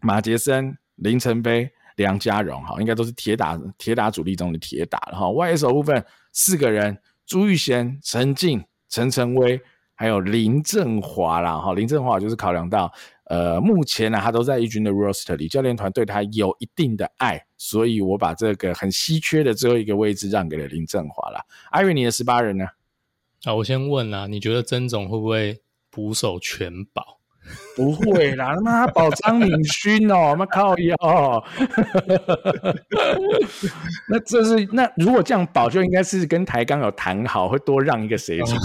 [0.00, 5.30] 马杰森、林承飞、梁家荣哈，应该都是铁打铁打主力中的铁打了哈。
[5.30, 9.60] 外野手部分四个人：朱玉贤、陈静、陈晨威，
[9.94, 11.72] 还有林振华啦哈。
[11.72, 12.92] 林振华就是考量到。
[13.28, 21.44] 呃，目前呢、他都在一军的 roster 里，教练团对他有一定的爱，所以我把这个很稀缺的最后一个位置让给了林振华了。
[21.70, 22.64] 艾瑞，你的十八人呢？
[23.44, 25.60] 啊，我先问啦，你觉得曾总会不会
[25.90, 27.17] 捕手全保？
[27.76, 31.44] 不会啦，他妈保张敏勋哦， 妈靠腰、哦。
[34.08, 38.58] 那这是那如果这样保，就应该是跟台钢有谈好，会多让一个谁出去。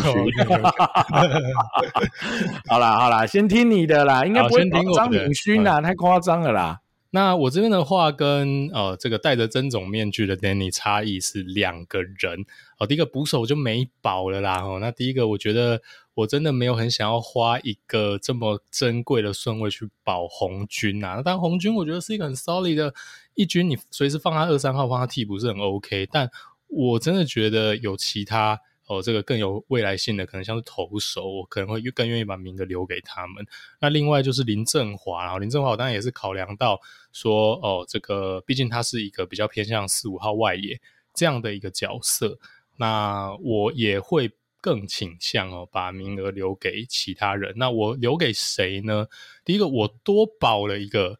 [2.68, 6.80] 好啦好啦，先听你的啦，应该不会保张敏勋啦，太夸张了啦。
[7.12, 12.44] 那我这边的话跟呃这个戴着曾总面具的 Danny 差异是两个人
[12.80, 14.80] 哦，第一个捕手就没保了啦哦。
[14.82, 15.80] 那第一个我觉得
[16.14, 21.22] 我真的没有很想要花一个这么珍贵的顺位去保红军啊。
[21.24, 22.94] 但红军我觉得是一个很 solid 的
[23.36, 26.08] 一军，你随时放他二三号放他替补是很 OK。
[26.12, 26.30] 但
[26.68, 28.60] 我真的觉得有其他。
[28.86, 33.48] 哦，这个更有未来性的，可能像是投手，我可能会更愿意把名额留给他们。
[33.80, 36.78] 那另外就是林振华，然后林振华我当然也是考量到
[37.14, 40.82] 说，哦，这个毕竟他是一个比较偏向四五号外野
[41.14, 42.38] 这样的一个角色，
[42.76, 44.30] 那我也会
[44.64, 47.54] 更倾向哦，把名额留给其他人。
[47.58, 49.08] 那我留给谁呢？
[49.44, 51.20] 第一个我多保了一个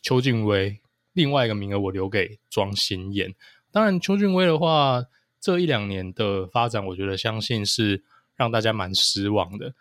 [0.00, 0.78] 邱俊威，
[1.12, 3.34] 另外一个名额我留给庄心妍。
[3.72, 5.04] 当然邱俊威的话。
[5.38, 8.02] 这一两年的发展，我觉得相信是
[8.34, 9.74] 让大家蛮失望的。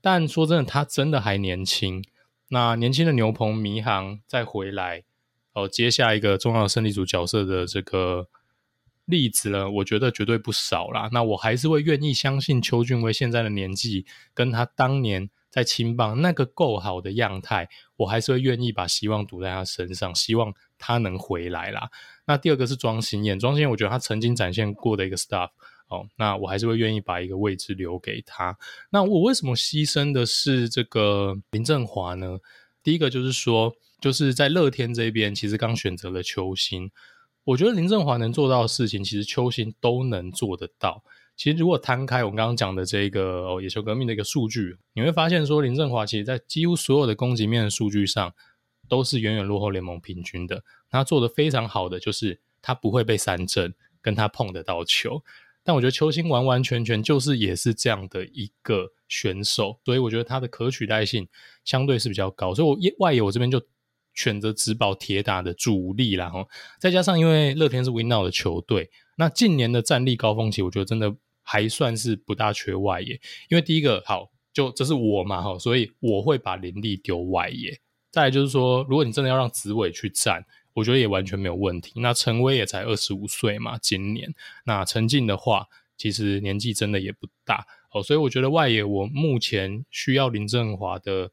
[0.00, 2.02] 但说真的，他真的还年轻。
[2.48, 5.02] 那年轻的牛棚迷航再回来，
[5.52, 8.28] 哦，接下一个重要胜利组角色的这个
[9.10, 11.08] 例子呢，我觉得绝对不少啦。
[11.12, 21.90] 那我还是会愿意相信邱俊威现在的年纪，跟他当年在青棒那个够好的样态，我还是会愿意把希望赌在他身上，希望他能回来啦。
[22.26, 25.50] 那第二个是庄心燕，庄心燕我觉得他曾经展现过的一个 stuff
[25.88, 28.56] 哦，那我还是会愿意把一个位置留给他。
[28.90, 32.38] 那我为什么牺牲的是这个林振华呢？
[32.82, 36.90] 第一个就是说，就是在乐天这边，其实刚选择了邱心，
[37.44, 41.02] 我觉得林振华能做到的事情，其实邱星都能做得到。
[41.36, 48.34] 其实如果摊开我们刚刚讲的这个哦野球革命的一个数据，你会发现说林振华其实在几乎所有的攻击面的数据上，
[48.88, 50.62] 都是远远落后联盟平均的。
[50.90, 55.22] 他做的非常好的就是他不会被三振，跟他碰得到球。
[55.62, 61.26] 但我觉得邱星完完全全就是也是这样的一个选手，所以我觉得他的可取代性
[61.64, 62.54] 相对是比较高。
[62.54, 63.62] 所以我外野我这边就
[64.14, 66.28] 选择只保铁打的主力啦。
[66.28, 66.46] 哈，
[66.78, 73.20] 再加上因为乐天是 Win Now 的球队，那近年的战力高峰期，我觉得真的还算是不大缺外野。
[73.48, 77.80] 因为第一个好，就这是我嘛哈，所以我会把林立丢外野。
[78.10, 80.44] 再来就是说，如果你真的要让子伟去站，
[80.74, 82.00] 我觉得也完全没有问题。
[82.00, 84.34] 那陈威也才二十五岁嘛，今年。
[84.64, 91.30] 那陈进的话，其实年纪真的也不大哦，所以我觉得外野我目前需要林振华的，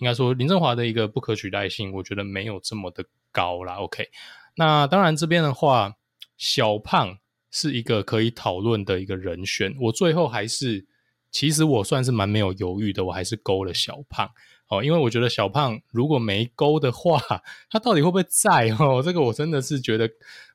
[0.00, 3.74] 应该说林振华的一个不可取代性，我觉得没有这么的高啦。
[3.76, 4.08] OK，
[4.56, 5.96] 那当然这边的话，
[6.36, 7.18] 小胖
[7.50, 9.74] 是一个可以讨论的一个人选。
[9.80, 10.86] 我最后还是，
[11.30, 14.30] 其实我算是蛮没有犹豫的，我还是勾了小胖。
[14.68, 17.18] 哦，因为我觉得小胖如果没勾的话，
[17.70, 18.68] 他到底会不会在？
[18.78, 20.06] 哦， 这个我真的是觉得，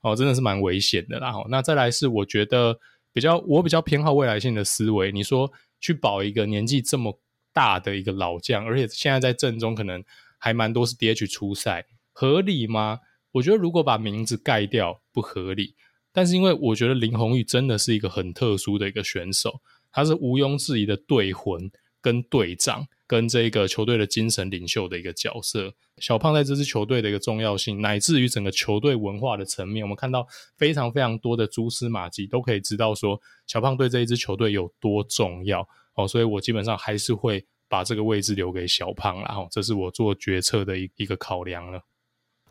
[0.02, 1.34] 哦，真的是蛮危险的啦。
[1.50, 2.78] 那再来是我觉得
[3.12, 5.12] 比较，我比较偏好未来性的思维。
[5.12, 7.20] 你说去保一个年纪这么
[7.54, 10.04] 大的一个老将，而且现在在阵中可能
[10.38, 13.00] 还蛮多是 DH 出赛，合理吗？
[13.32, 15.76] 我觉得如果把名字盖掉不合理，
[16.12, 19.62] 但是因为我觉得林泓育真的是一个很特殊的一个选手，
[19.92, 22.88] 他是毋庸置疑的队魂跟队长。
[23.06, 30.26] 跟这个球队的精神领袖的一个角色，小胖在这支球队的一个重要性，乃至于整个球队文化的层面，我们看到
[30.58, 36.08] 非常非常多的蛛丝马迹，都可以知道说小胖对这一支球队有多重要哦。
[36.08, 41.82] 所以我基本上还是会把这个位置留给小胖啦，哦，这是我做决策的一一个考量了。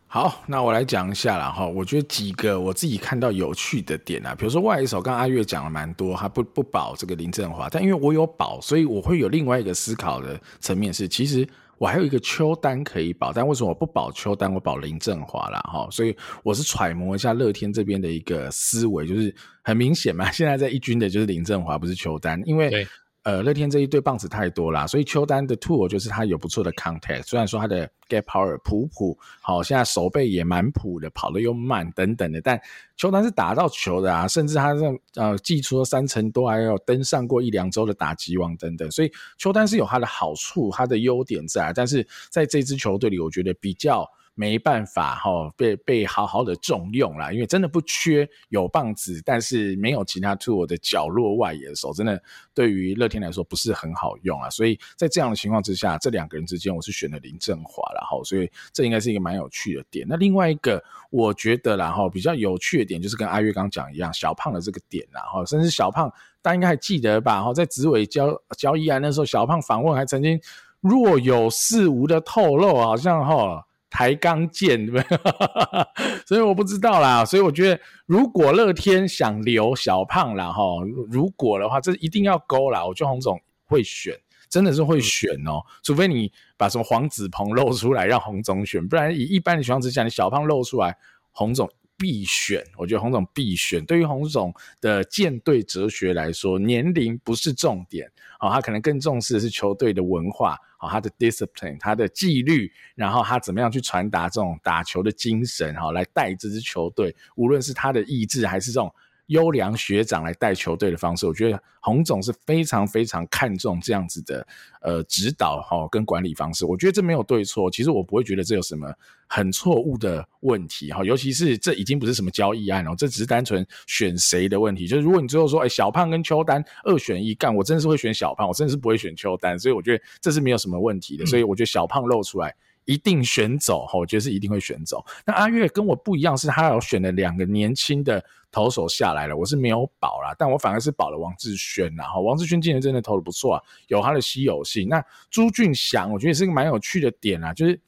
[0.06, 1.66] 好，那我来讲一下啦哈。
[1.66, 15.88] 我觉得几个我自己看到有趣的点啊，比如说外一手，刚刚阿月讲了蛮多，他不不保这个林振华，但因为我有保，所以我会有另外一个思考的层面是，其实我还有一个邱丹可以保，但为什么我不保邱丹，我保林振华啦哈？
[15.90, 22.86] 所以我是揣摩一下乐天这边的一个思维，就是很明显嘛，现在在一军的就是林振华，不是邱丹，因为。
[23.24, 32.60] 呃，乐天这一对棒子太多啦，所以邱丹的 tool 就是他有不错的 contact，虽然说他的 get power 普普，好，现在手背也蛮普的，跑得又慢等等的，但
[32.96, 44.04] 邱丹是打到球的啊，甚至他这呃季初三成多，还有登上过一两周的打击王等等，所以邱丹是有他的好处，他的优点在，但是在这支球队里，我觉得比较。
[44.34, 52.20] 没办法哈，被被好好的重用啦，因为真的不缺有棒子，但是没有其他 t o o 的角落外野手，真的
[52.54, 54.48] 对于乐天来说不是很好用啊。
[54.48, 58.22] 所以在这样的情况之下，这两个人之间，我是选了林振华了哈。
[58.24, 60.06] 所以这应该是一个蛮有趣的点。
[60.08, 67.42] 那另外一个，我觉得然后比较有趣的点，就是跟阿月刚讲一样，小胖的这个点然后甚至小胖大家应该还记得吧？
[67.42, 70.40] 哈，在指尾交交易案那时候，小胖访问还曾经。
[70.80, 75.18] 若有似无的透露，好像哈台钢剑对不对？
[76.26, 77.24] 所以我不知道啦。
[77.24, 80.62] 所以我觉得，如果乐天想留小胖啦，哈，
[81.10, 82.84] 如果的话，这一定要勾啦。
[82.84, 85.62] 我觉得洪总会选，真的是会选哦。
[85.82, 90.96] 除非你把什么黄子鹏露出来让洪总选，不然以一般的情况之下，你小胖露出来，
[91.30, 91.70] 洪总。
[91.98, 93.84] 必选，我觉得洪总必选。
[93.84, 108.94] 对于洪总的舰队哲学来说，年龄不是重点，哦，他可能更重视的是球队的文化，哦，他的 discipline，他的纪律，然后他怎么样去传达这种打球的精神，哈，来带这支球队，无论是他的意志还是这种。
[109.26, 114.46] 优良学长来带球队的方式，我觉得洪总是非常非常看重这样子的
[114.82, 116.66] 呃指导哈跟管理方式。
[116.66, 118.92] 我觉得这没有对错，其实我不会觉得这有什么
[119.26, 121.04] 很错误的问题哈。
[121.04, 124.86] 尤其是这已经不是什么交易案哦，这只是单纯选谁的问题。
[124.86, 129.58] 就是如果你最后说，哎，小胖跟邱丹二选一干，我真的是会选小胖，我真的是不会选邱丹。
[129.58, 131.24] 所以我觉得这是没有什么问题的。
[131.24, 132.54] 所以我觉得小胖露出来。
[132.84, 135.04] 一定选走哈，我觉得是一定会选走。
[135.24, 142.20] 那阿月跟我不一样，是他有选了两个年轻的投手下来了，我是没有保啦，但我反而是保了王志轩啦哈。
[142.20, 144.88] 王志轩今年真的投的不错啊，有他的稀有性。
[144.88, 147.80] 那朱俊祥，我觉得也是个蛮有趣的点啊，就是。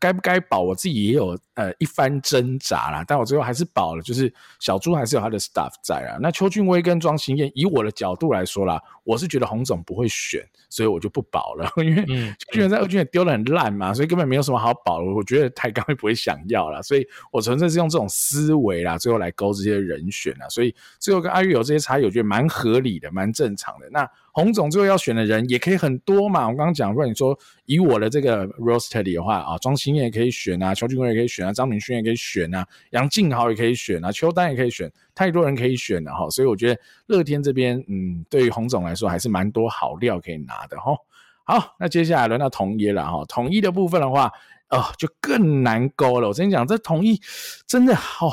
[0.00, 0.60] 该不该保？
[0.60, 4.02] 我自己也有呃一番挣扎啦，但我最后还是保了。
[4.02, 6.18] 就是小朱还是有他的 stuff 在啊。
[6.20, 11.70] 那邱俊威跟庄心燕，以我的角度来说啦，我是觉得洪总不会选，所以我就不保了。
[11.82, 12.04] 因为
[12.38, 15.06] 邱俊威在二军也丢得很烂嘛，所以根本没有什么好保的。
[15.06, 20.48] 我觉得台钢也不会想要啦，所以我纯粹是用这种思维啦，最后来勾这些人选啦。
[20.48, 23.88] 所以最后跟阿月有这些差异，我觉得蛮合理的，蛮正常的。
[23.90, 24.08] 那。
[24.38, 40.94] 洪总最后要选的人也可以很多嘛，我刚刚讲，如果你说以我的这个 roster 里的话啊，庄昕谚也可以选啊，邱俊辉也可以选啊，张敏勋也可以选啊，杨敬豪也可以选啊，邱丹也可以选，太多人可以选了哈，所以我觉得乐天这边，嗯，对于洪总来说还是蛮多好料可以拿的哈。
[41.42, 44.30] 好，那接下来轮到统一了哈，统一的部分的话，
[44.68, 46.28] 哦，就更难勾了。
[46.28, 47.20] 我跟你讲，这统一
[47.66, 48.30] 真的好，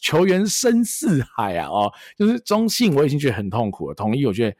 [0.00, 4.56] 球员深似海啊，哦，就是中信我已经觉得很痛苦了，统一我觉得。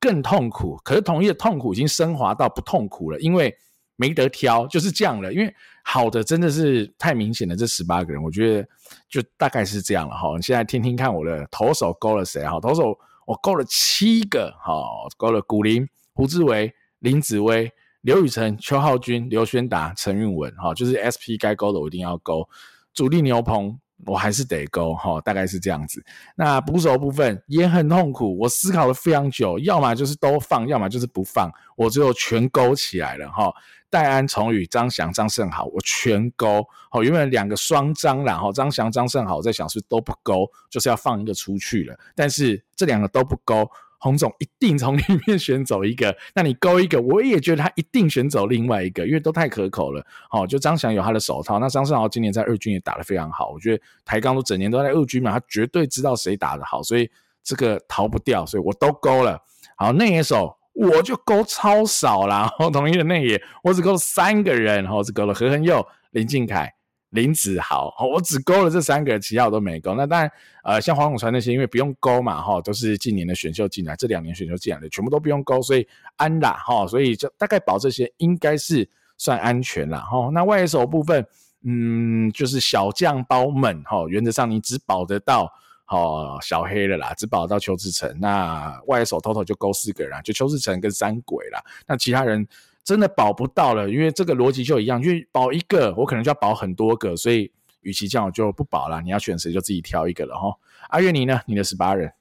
[0.00, 3.54] 更痛苦，可是统一的痛苦已经升华到不痛苦了，因为
[3.96, 5.30] 没得挑，就是这样了。
[5.32, 8.68] 因为好的真的是太明显了，这十八个人，我觉得
[9.08, 10.34] 就大概是这样了哈。
[10.36, 12.58] 你现在听听看，我的投手勾了谁哈？
[12.58, 14.82] 投手我勾了七个哈，
[15.18, 22.48] 勾了古林、胡志伟、林子威、刘宇辰、邱浩君、刘轩达、陈韵文哈，就是 SP 该勾的我一定要勾，
[22.94, 23.78] 主力牛棚。
[24.06, 26.04] 我还是得勾哈，大概是这样子。
[26.34, 33.52] 那捕手部分也很痛苦，我思考了非常久，要么就是都放，要么就是不放，我最后全勾起来了哈。
[33.88, 36.64] 戴安、崇宇、张翔、张胜豪，我全勾。
[36.90, 41.98] 好，原本两个双张，然后张翔、张胜豪，我在想是不是都不勾，就是要放一个出去了。
[42.14, 43.68] 但是这两个都不勾。
[44.00, 50.04] 洪总一定从里面选走一个， 那你勾一个，我也觉得他一定选走另外一个，因为都太可口了。
[50.28, 57.08] 好，就张翔有他的手套，那张胜豪今年在二军也打得非常好，我觉得台钢都整年都在二军嘛，他绝对知道谁打得好，所以
[57.44, 59.38] 这个逃不掉，所以我都勾了。
[59.76, 66.72] 好，内野手我就勾超少啦，然后统一的内野我只勾了三个人，然后只勾了何恒佑、林靖凯。
[67.10, 69.94] 林子豪，我只勾了这三个，其他我都没勾。
[69.94, 70.30] 那当然，
[70.62, 80.30] 呃，像黄永传那些，因为不用勾嘛，哈，都是近年的选秀进来，这两年选秀进来的，全部都不用勾，所以安啦，哈，所以就大概保这些应该是算安全了，哈。
[80.32, 81.26] 那外手部分，
[81.64, 85.52] 嗯，就是小将包们，哈，原则上你只保得到，
[85.86, 88.16] 哈，小黑了啦，只保得到邱志成。
[88.20, 92.46] 那外手 total 就勾四个人，就邱志成跟三鬼啦，那其他人。
[92.90, 99.00] 真的保不到了，因为这个逻辑就一样，因为保一个，我可能就要保很多个，所以与其这样，我就不保了。
[99.00, 100.58] 你要选谁，就自己挑一个了哈。
[100.88, 101.40] 阿月你呢？
[101.46, 102.12] 你的十八人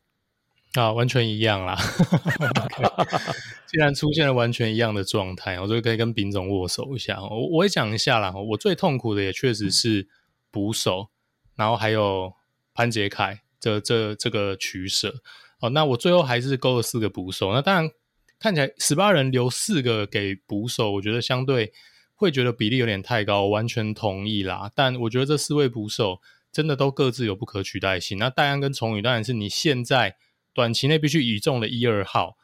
[0.75, 1.75] 啊，完全一样啦。
[3.65, 7.19] 既然出现了完全一样的状态，我就可以跟丙总握手一下。
[7.19, 8.31] 我我也讲一下啦。
[8.31, 10.07] 我最痛苦的也确实是
[10.51, 11.07] 捕手，
[11.55, 12.31] 然后还有
[12.75, 15.15] 潘杰凯这这这个取舍。
[15.61, 17.51] 哦，那我最后还是勾了四个捕手。
[17.53, 17.89] 那当然。
[18.39, 21.73] 看起来十八人留四个给捕手，我觉得相对
[22.15, 24.71] 会觉得比例有点太高，完全同意啦。
[24.73, 26.21] 但我觉得这四位捕手
[26.51, 28.17] 真的都各自有不可取代性。
[28.17, 30.15] 那戴安跟崇宇当然是你现在
[30.53, 32.37] 短期内必须倚重的一二号。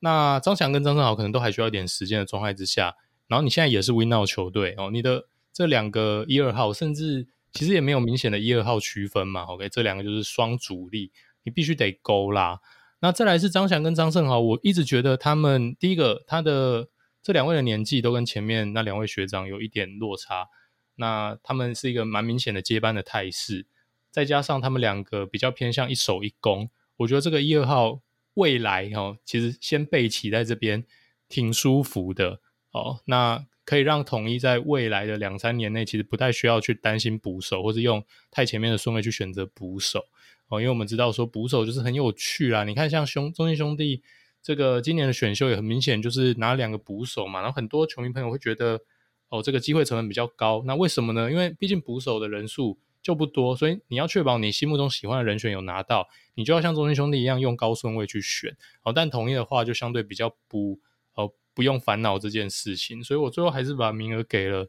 [0.00, 2.94] 那张翔跟张胜豪可能都还需要一点时间的状态之下，
[3.26, 9.44] 然后你现在也是 win now 球队哦，你的这两个一二号，甚至其实也没有明显的一二号区分嘛。
[9.44, 11.10] OK，这两个就是双主力，
[11.44, 12.60] 你必须得勾啦。
[13.04, 16.88] 那再来是张翔跟张胜豪，我一直觉得他们第一个，他的
[17.22, 20.48] 这两位的年纪都跟前面那两位学长有一点落差，
[20.94, 23.66] 那他们是一个蛮明显的接班的态势，
[24.10, 28.00] 再加上他们两个比较偏向一守一攻，我觉得这个一二号
[28.32, 30.82] 未来哦，其实先备齐在这边
[31.28, 32.40] 挺舒服的
[32.70, 40.06] 哦，那可以让统一在未来的两三年内，其实不太需要去担心捕手，或是用太前面的顺位去选择捕手
[40.48, 42.64] 哦，因为我们知道说捕手就是很有趣啦。
[42.64, 44.02] 你看像兄中信兄弟
[44.42, 48.80] 这个今年的选秀也很明显，就是拿两个捕手嘛，然后很多球迷朋友会觉得
[49.28, 50.62] 哦，这个机会成本比较高。
[50.66, 51.30] 那为什么呢？
[51.30, 58.92] 因为毕竟捕手的人数就不多，所以你要确保你心目中喜欢的人选有拿到，你就要像中信兄弟一样用高顺位去选哦。
[58.92, 60.80] 但统一的话就相对比较不。
[61.14, 64.68] 哦不用烦恼这件事情，所以我最后还是把名额给了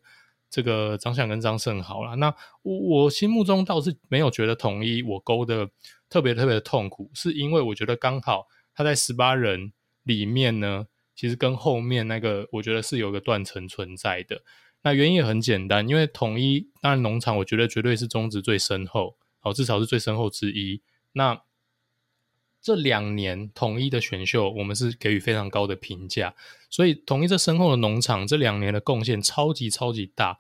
[0.56, 2.16] 这个张相跟张胜豪啦。
[2.16, 5.70] 那我我心目中倒是没有觉得统一我勾的
[6.08, 14.44] 特别特别的痛苦，是因为我觉得刚好他在十八人里面呢，其实跟后面那个我觉得是有个断层存在的。
[14.84, 20.82] 那原因也很简单，因为统一当然农场我觉得绝对是中职最深厚，好，至少是最深厚之一。
[21.12, 21.42] 那
[22.66, 26.34] 这两年统一的选秀，我们是给予非常高的评价，
[26.68, 30.40] 所以统一这身后的农场这两年的贡献超级超级大，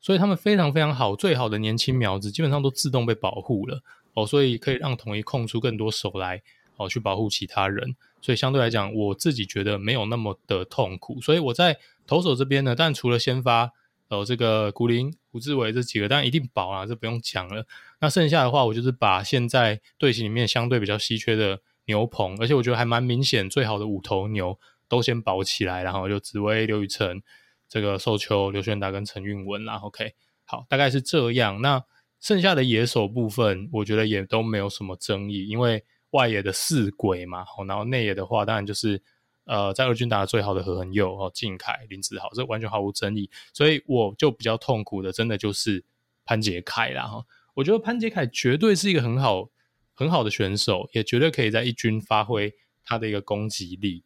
[0.00, 6.40] 所以他们非常非常好，最好的年轻苗子基本上都自动被保护了哦，所以可以让统一空出更多手来
[6.76, 13.72] 哦去保护其他人，所以相对来讲，我自己觉得没有那么的痛苦，所以我在投手这边呢，但除了先发。
[14.06, 17.66] 然后，这个古林、胡志伟这几个当然一定保啊，这不用讲了。
[18.00, 27.22] 那剩下的话，我就是把现在队形里面相对比较稀缺的牛棚，而且我觉得还蛮明显，最好的五头牛都先保起来，然后就紫薇、刘宇辰、
[27.68, 29.76] 这个寿秋、刘轩达跟陈韵文啦。
[29.76, 30.12] OK，
[30.44, 31.62] 好，大概是这样。
[31.62, 31.82] 那
[32.20, 39.02] 剩下的野手部分，我觉得也都没有什么争议，因为外野的四鬼嘛，然后内野的话，当然就是。
[39.44, 43.28] 呃，在二军打的最好的何恒佑哦，靖凯、林子豪，这完全毫无争议。
[43.52, 45.84] 所以我就比较痛苦的，真的就是
[46.24, 47.24] 潘杰凯啦哈。
[47.54, 49.50] 我觉得潘杰凯绝对是一个很好
[49.92, 54.02] 很好的选手，也绝对可以在一军发挥他的一个攻击力。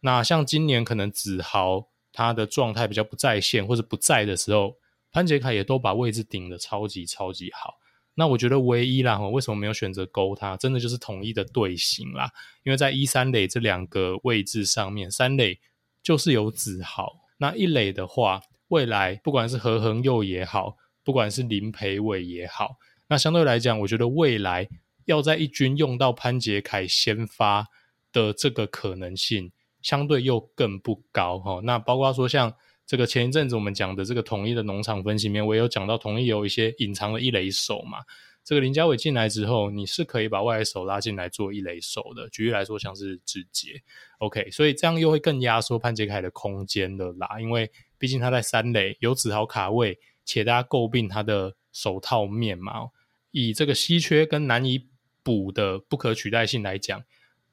[0.00, 4.76] 那像今年可能子豪他的状态比较不在线或者不在的时候，
[5.10, 7.78] 潘杰凯也都把位置顶的超级超级好。
[8.14, 10.56] 那我觉得唯一啦，为什么没有选择勾他？
[10.56, 12.30] 真的就是统一的队形啦，
[12.62, 15.58] 因为在一三垒这两个位置上面，三垒
[16.02, 22.76] 就是有子豪，那一垒的话，未来不管是何恒佑也好，不管是林培伟也好，
[23.08, 24.68] 那相对来讲，我觉得未来
[25.06, 27.68] 要在一军用到潘杰凯先发
[28.12, 31.60] 的这个可能性，相对又更不高哈。
[31.64, 32.54] 那包括说像。
[32.86, 37.98] 这个前一阵子我们讲的这个统一的农场分析面，我也有讲到统一有一些隐藏的一垒手嘛。
[38.44, 42.28] 这个林家伟进来之后，你是可以把外野手拉进来做一垒手的。
[42.28, 43.80] 举例来说，像是志杰
[44.18, 47.40] ，OK，所以这样又会更压缩潘杰凯的空间的啦。
[47.40, 52.90] 因为毕竟他在三垒有子豪卡位，且大家诟病他的手套面嘛。
[53.30, 54.88] 以这个稀缺跟难以
[55.22, 57.04] 补的不可取代性来讲。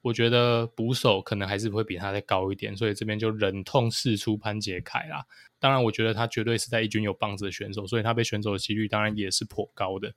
[0.02, 5.26] 我觉得捕手可能还是会比他再高一点，所以这边就忍痛试出潘杰凯啦。
[5.60, 10.14] 当然，我觉得他绝对是在一军有棒子的选手，所以他被选走的几率当然也是颇高的。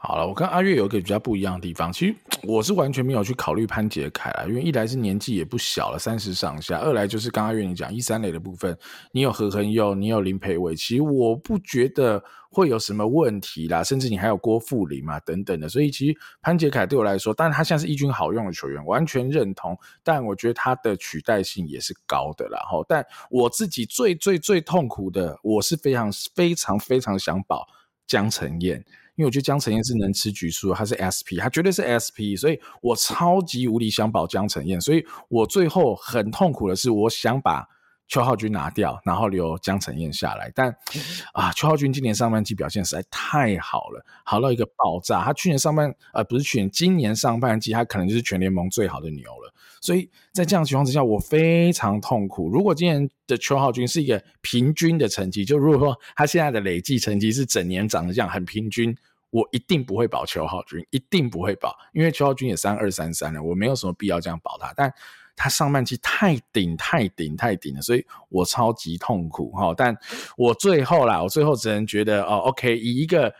[0.00, 2.14] 好了，我跟阿月有一个比较不一样的地方，其实
[2.46, 8.78] 我是完全没有去考虑潘杰凯啦，因为一来是年纪也不小了，三十上下；二来就是刚刚阿月你讲一三垒的部分，
[9.10, 22.60] 你有何恒佑，你有林培伟，其实我不觉得会有什么问题啦，甚至你还有郭富林嘛等等的，所以其实潘杰凯对我来说，当然他现在是一军好用的球员，完全认同，但我觉得他的取代性也是高的啦。
[22.70, 27.66] 齁，但我自己最最最痛苦的，我是非常非常非常想保
[28.06, 28.84] 江承燕。
[29.18, 37.66] 因为我觉得江晨燕是能吃局数，他是 SP，他绝对是 SP，所以我超级无理想保江晨燕，所以我最后很痛苦的是，我想把
[38.06, 40.74] 邱浩军拿掉，然后留江晨燕下来，但
[41.34, 49.52] 啊，邱浩军今年上半季表现实在太好了，好到一个爆炸，他去年上半呃不是去年，今年上半季他可能就是全联盟最好的牛了，
[49.82, 52.48] 所以在这样的情况之下，我非常痛苦。
[52.48, 58.96] 如果今年的邱浩军是一个平均的成绩，就如果说他现在的累计成绩是整年长得这样很平均。
[59.30, 64.72] 我一定不会保邱浩军，一定不会保，因为邱浩军也三二三三了，我没有什么必要这样保他。
[64.76, 64.92] 但
[65.36, 69.74] 他上半期太顶太顶太顶了，所以我超级痛苦哈。
[69.76, 69.96] 但
[70.36, 73.34] 我最后啦，我最后只能觉得哦，OK，以一个。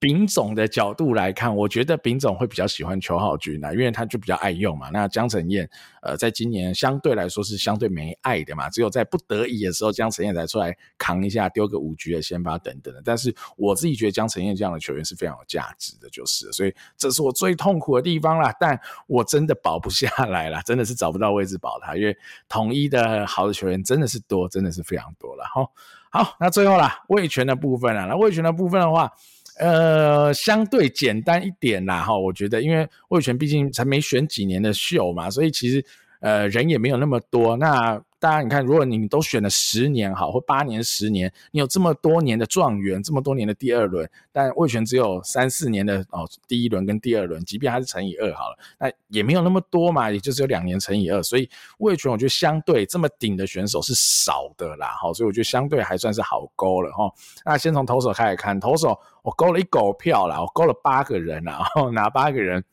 [0.00, 4.90] 丙总的角度来看，我觉得丙总会比较喜欢邱浩军啊，因为他就比较爱用嘛。
[4.90, 5.68] 那江承燕，
[6.02, 13.02] 呃，在今年相对来说是相对没爱的嘛，只有在不得已的时候，江承燕才出来扛一下，丢个五局的先发等等的。
[13.04, 18.54] 但是我自己觉得江承燕这样的球员是非常有价值的，就是，所以这是我最痛苦的地方啦。
[18.60, 18.78] 但
[19.08, 22.16] 我真的保不下来了，真的是找不到位置保他，因为
[22.48, 25.44] 统一的好的球员真的是多，真的是非常多了。
[25.52, 25.68] 哈，
[26.10, 29.12] 好，那最后啦，味全的部分啊，那味全的部分的话。
[29.58, 35.84] 呃，相对简单一点啦，哈，我觉得，因为魏全毕竟才没选几年的秀嘛，所以其实
[36.20, 37.56] 呃人也没有那么多。
[37.56, 51.48] 那大家你看，如果你都选了十年好，或八年、十年，你有这么多年的状元，这么多年的第二轮，但魏全只有三四年的哦，第一轮跟第二轮，即便它是乘以二好了，那也没有那么多嘛，也就是有两年乘以二，所以
[51.78, 57.12] 魏全我觉得相对这么顶的选手是少的啦，好，所以我觉得相对还算是好勾了哈。
[57.44, 62.64] 那先从投手开始看，投手我勾了一狗票啦，我勾了八个人啦，然后哪八个人？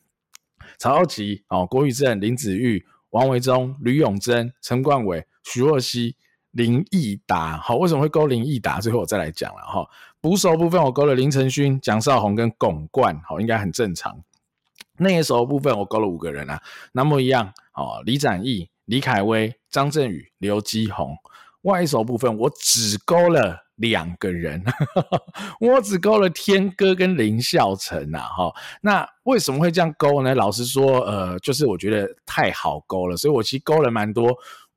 [0.78, 6.16] 曹祐齐、哦，郭育正、林子玉、王维中、吕永贞、陈冠伟、徐若曦、
[6.50, 7.56] 林奕达。
[7.56, 8.80] 好，为什么会勾林奕达？
[8.80, 9.88] 最后我再来讲了哈。
[10.20, 14.20] 捕手部分我勾了林承勋、蒋少红跟巩冠，好，应该很正常。
[14.98, 16.60] 内野手部分我勾了五个人啊，
[16.92, 21.16] 那么一样哦，李展毅、李凯威、张振宇、刘基宏。
[21.62, 24.64] 外手部分我只勾了两个人，
[25.60, 30.32] 我只勾了天哥跟林孝成呐，哈，那为什么会这样勾呢？
[30.34, 34.32] 老实说，呃，就是我觉得太好勾了，所以我其实勾了蛮多，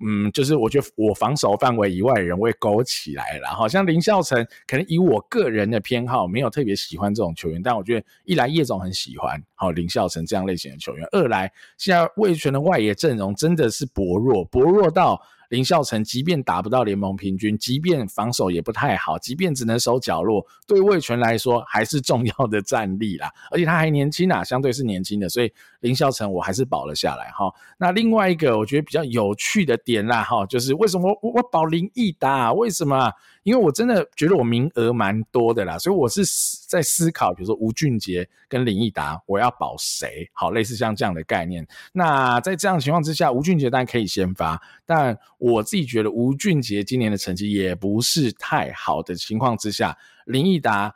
[0.06, 15.22] 嗯，就是我觉得我防守范围以外的人我也勾起来了，好像林孝成可能以我个人的偏好没有特别喜欢这种球员，但我觉得一来叶总很喜欢，好林孝成这样类型的球员，二来现在魏全的外野阵容真的是薄弱，薄弱到。
[15.50, 23.32] 林孝成即便打不到联盟平均，即便防守也不太好，即便只能守角落，对魏权来说还是重要的战力啦。
[23.52, 27.54] 而且他还年轻啊，相对是年轻的，所以林孝成我还是保了下来哈。
[27.78, 32.54] 那另外一个我觉得比较有趣的点啦哈，就是为什么我我保林毅达？
[32.54, 33.12] 为什么？
[33.44, 36.22] 因为我真的觉得我名额蛮多的啦，所以我是
[36.68, 40.30] 在思考，比如说吴俊杰跟林奕达，我要保谁？
[40.34, 41.68] 好，类似像这样的概念。
[41.94, 50.94] 那在这样的情况之下，吴俊杰当然可以先发，但我自己觉得吴俊杰今年的成绩也不是太好的情况之下，林奕达，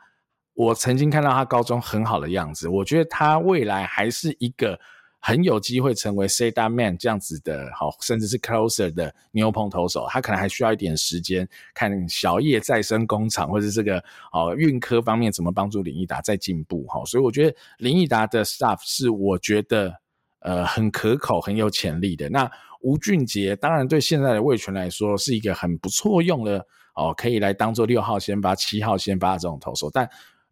[0.54, 4.78] 我曾经看到他高中很好的样子，我觉得他未来还是一个。
[5.26, 19.94] 很有机会成为 Say That Man 这样子的，好，甚至是 Closer 的牛棚投手，他可能还需要一点时间，看小叶再生工厂或者这个哦运科方面怎么帮助林奕达再进步，哈，所以我觉得林奕达的 Stuff 是我觉得
[20.40, 22.28] 呃很可口、很有潜力的。
[22.28, 22.50] 那
[22.82, 26.66] 吴俊杰当然对现在的魏全来说是一个很不错用的
[26.96, 30.06] 哦，可以来当做六号先发、七号先发这种投手，但。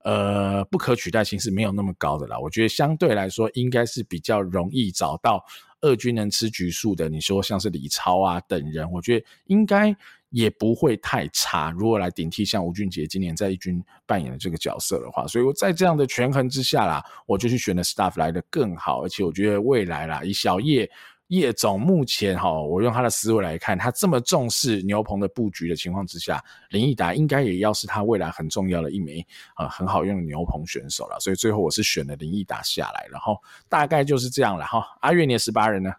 [0.04, 2.38] 呃，不可取代性是没有那么高的啦。
[2.38, 5.44] 我觉得相对来说，应该是比较容易找到
[5.80, 7.08] 二军能吃局数的。
[7.08, 9.94] 你说像是李超啊等人，我觉得应该
[10.30, 11.70] 也不会太差。
[11.70, 19.02] 如果来顶替像吴俊杰今年在一军扮演的这个角色的话，所以我在这样的权衡之下啦，我就去选的 Stuff 来得更好。
[19.02, 20.90] 而且我觉得未来啦，以小叶。
[21.28, 29.20] 叶总目前哈，我用他的思维来看，他这么重视牛棚的布局的情况之下，林毅达应该也要是他未来很重要的一枚
[29.54, 31.18] 啊、呃、很好用的牛棚选手了。
[31.20, 34.84] 所以最后我是选了林毅达下来，然后大概就是这样了哈。
[35.00, 35.90] 阿月，你的十八人呢？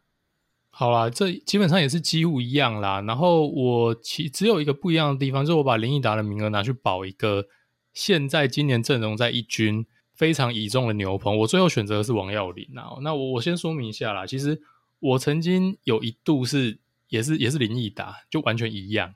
[0.70, 3.02] 好啦，这基本上也是几乎一样啦。
[3.02, 7.44] 然后我其只有一个不一样的地方，就是我把林毅达的名额拿去保一个
[7.92, 11.36] 现在今年阵容在一军非常倚重的牛棚。
[11.40, 12.98] 我最后选择的是王跃霖啊。
[13.02, 14.62] 那我我先说明一下啦，其实。
[15.04, 16.80] 我曾经有一度是
[17.10, 19.16] 也是也是林奕达，就完全一样。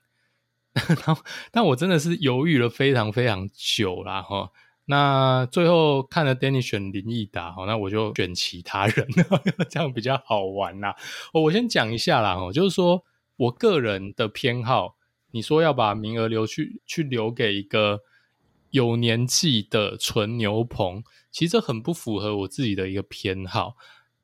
[0.75, 4.51] 然后，但我真的是犹豫了非常非常久啦哈。
[4.85, 9.07] 那最后看了 Danny 选林奕达哈，那我就选其他人，
[9.69, 10.95] 这样比较好玩啦。
[11.33, 13.03] 我先讲一下啦哈，就是说
[13.37, 14.97] 我个人的偏好，
[15.31, 18.01] 你说要把名额留去去留给一个
[18.71, 23.77] 有年纪的纯牛棚，其实很不符合我自己的一个偏好。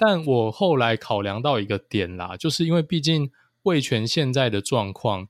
[0.05, 3.31] 但我后来考量到一个点啦，就是因为毕竟
[3.61, 5.29] 魏全现在的状况，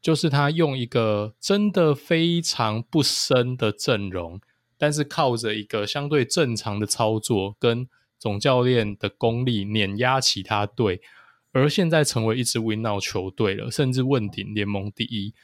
[0.00, 4.40] 就是他用一个真的非常不深的阵容，
[4.78, 11.00] 但是靠着一个相对正常的操作跟总教练的功力碾压其他队，
[11.50, 15.34] 而现在成为一支 Win Now 球队了，甚至问鼎联盟第一。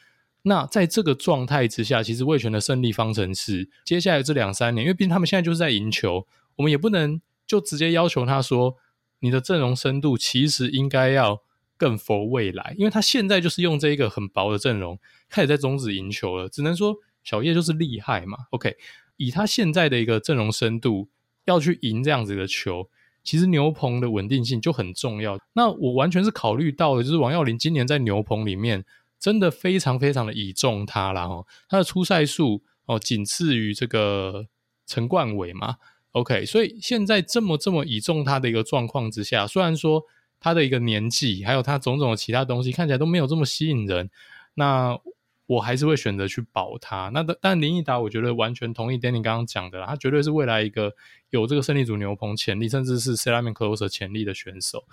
[0.42, 7.20] 那在这个状态之下，其实魏全的胜利方程式，接下来这两三年，因为毕竟他们现在就是在赢球，我们也不能。
[7.48, 8.76] 就直接要求他说
[9.20, 11.42] ：“你的阵容深度其实应该要
[11.78, 16.48] 更 for 未来，因为他现在就是用这一个很薄的阵容开始在终止赢球了。
[16.48, 16.94] 只能说
[17.24, 18.36] 小叶就是厉害嘛。
[18.50, 18.76] OK，
[19.16, 21.08] 以他现在的一个阵容深度
[21.46, 22.90] 要去赢这样子的球，
[23.24, 25.38] 其实牛棚的稳定性就很重要。
[25.54, 28.84] 那我完全是考虑到的，就是王耀林今年在牛棚里面
[29.18, 34.48] 真的非常非常的倚重他啦齁，他的出赛数哦仅次于这个
[34.86, 35.76] 陈冠伟嘛。”
[36.12, 40.02] OK，所以现在这么这么倚重他的一个状况之下，虽然说
[40.40, 44.10] 他的一个年纪，还有他种种的其他东西看起来都没有这么吸引人，
[44.54, 44.98] 那
[45.46, 47.10] 我还是会选择去保他。
[47.14, 50.94] 那但林奕达，我觉得完全同意 Danny 刚刚讲的，他绝对是未来一个
[51.30, 54.84] 有这个胜利组牛棚潜力，甚至是 Salmon Closer 潜力的选手。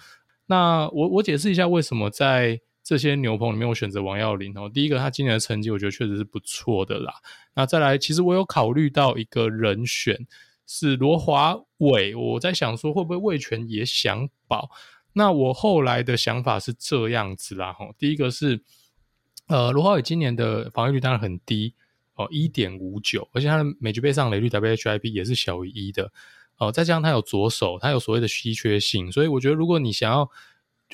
[0.48, 4.70] 那我我解释一下为什么在这些牛棚里面，我选择王耀林哦。
[4.74, 7.14] 第一个，他今年的成绩我觉得确实是不错的啦。
[7.56, 10.16] 那再来，其实我有考虑到一个人选
[10.66, 14.70] 是罗华伟，我在想说会不会魏全也想保。
[15.14, 18.62] 那我后来的想法是这样子啦，哈，第一个是，
[19.48, 21.74] 呃，罗华伟今年的防御率当然很低
[22.16, 26.12] 哦，一点五九，而且他的每局被上垒率 WHIP 也是小于一的
[26.58, 30.30] 哦，再加上他有左手，他有所谓的稀缺性，所以我觉得如果你想要。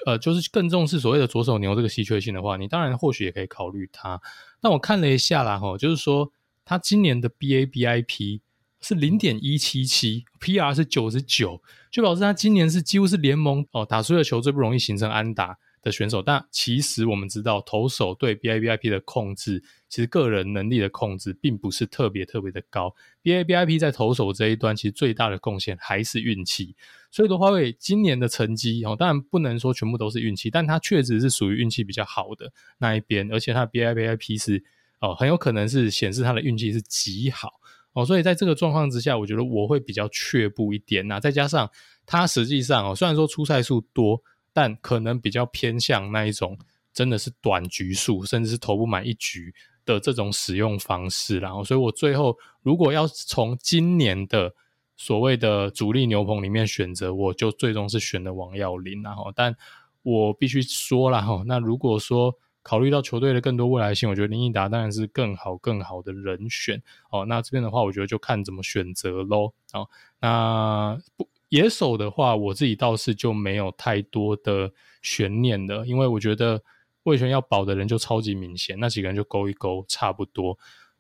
[0.06, 4.22] 呃，就是更重视所谓的左手牛这个稀缺性的话，你当然或许也可以考虑它。
[4.62, 6.32] 那我看了一下啦，哈，就是说
[6.64, 8.40] 他今年的 BABIP
[8.82, 11.62] 是零点一七七，PR 是九十九，
[11.92, 22.96] 就表示他今年是几乎是联盟哦打出的球最不容易形成安打的选手，但其实我们知道，投手对 BABIP 的控制，其实个人能力的控制并不是特别特别的高。
[23.24, 26.76] BABIP 在投手这一端，其实最大的贡献还是运气。
[27.10, 34.64] 所以罗华伟今年的成绩哦，当然不能说全部都是运气，但他确实是属于运气比较好的那一边，而且他的 BABIP 是
[35.00, 37.60] 哦，很有可能是显示他的运气是极好
[37.94, 38.06] 哦。
[38.06, 41.20] 所以在这个状况之下，我觉得我会比较却步一点呐。
[41.20, 41.70] 再加上
[42.06, 44.22] 他实际上哦，虽然说出赛数多。
[44.54, 46.60] 但可能比较偏向那一种，
[46.92, 51.40] 真的是短局数，甚至是投不满一局的这种使用方式。
[51.40, 54.54] 然后，所以我最后如果要从今年的
[54.98, 59.02] 所谓的主力牛棚里面选择，我就最终是选的王跃霖。
[59.02, 59.56] 然后，但
[60.04, 66.82] 我必须说了哈，那如果说考虑到球队的更多未来性，我觉得林奕达当然是更好更好的人选。
[67.12, 69.54] 哦，那这边的话，我觉得就看怎么选择喽。
[69.74, 69.88] 哦，
[70.20, 71.28] 那不。
[71.52, 76.64] 野手的话，我自己倒是就没有太多的悬念了，因为我觉得
[77.04, 80.58] 味全要保的人就超级明显，那几个人就勾一勾差不多。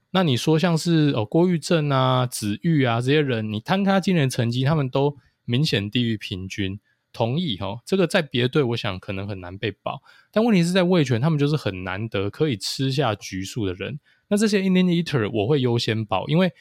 [0.09, 6.77] 那你说像是哦郭育正啊、子玉啊这些人，你摊开今年成绩，他们都明显低于平均。
[7.13, 10.01] 同意哈、哦，这个在别队我想可能很难被保，
[10.31, 13.99] 但问题是在味全，他们就是很难得可以吃下局数的人。
[14.27, 16.51] 那这些 inning eater 我会优先保，因为。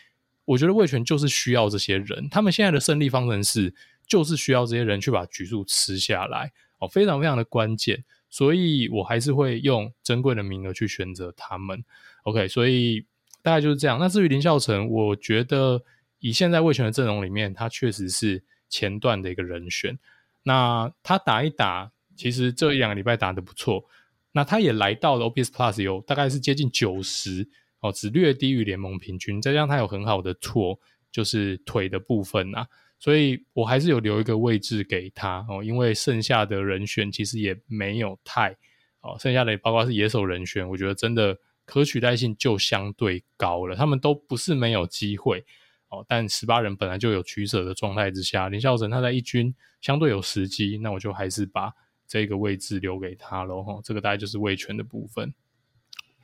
[0.47, 3.73] 我觉得味全就是需要这些人，他们现在的胜利方程式
[4.05, 11.85] 就是需要这些人去把局数吃下来哦，非常非常的关键，所以我还是会用珍贵的名额去选择他们。
[12.25, 13.07] OK，所以
[13.43, 14.01] 大概就是这样。
[14.01, 15.85] 那至于林孝成，我觉得
[16.19, 19.97] 以现在味全的阵容里面，他确实是前段的一个人选。
[20.43, 23.85] 那他打一打，其实这一两个礼拜打得不错，
[24.33, 27.49] 那他也来到了 OPS Plus 有大概是接近九十。
[27.83, 30.79] 哦，只略低于联盟平均，再加上他有很好的错，
[31.11, 32.69] 就是腿的部分啊，
[32.99, 38.55] 所以我还是有留一个位置给他哦，因为剩下的人选其实也没有太
[39.01, 41.35] 哦，剩下的也包括是野手人选，我觉得真的
[41.65, 45.43] 可取代性就相对高了，他们都不是没有机会
[45.91, 51.73] 哦，但十八人本来就有取舍的状态之下，林孝成他在一军相对有时机，那我就还是把
[52.07, 55.33] 这个位置留给他喽，哈，这个大概就是卫权的部分。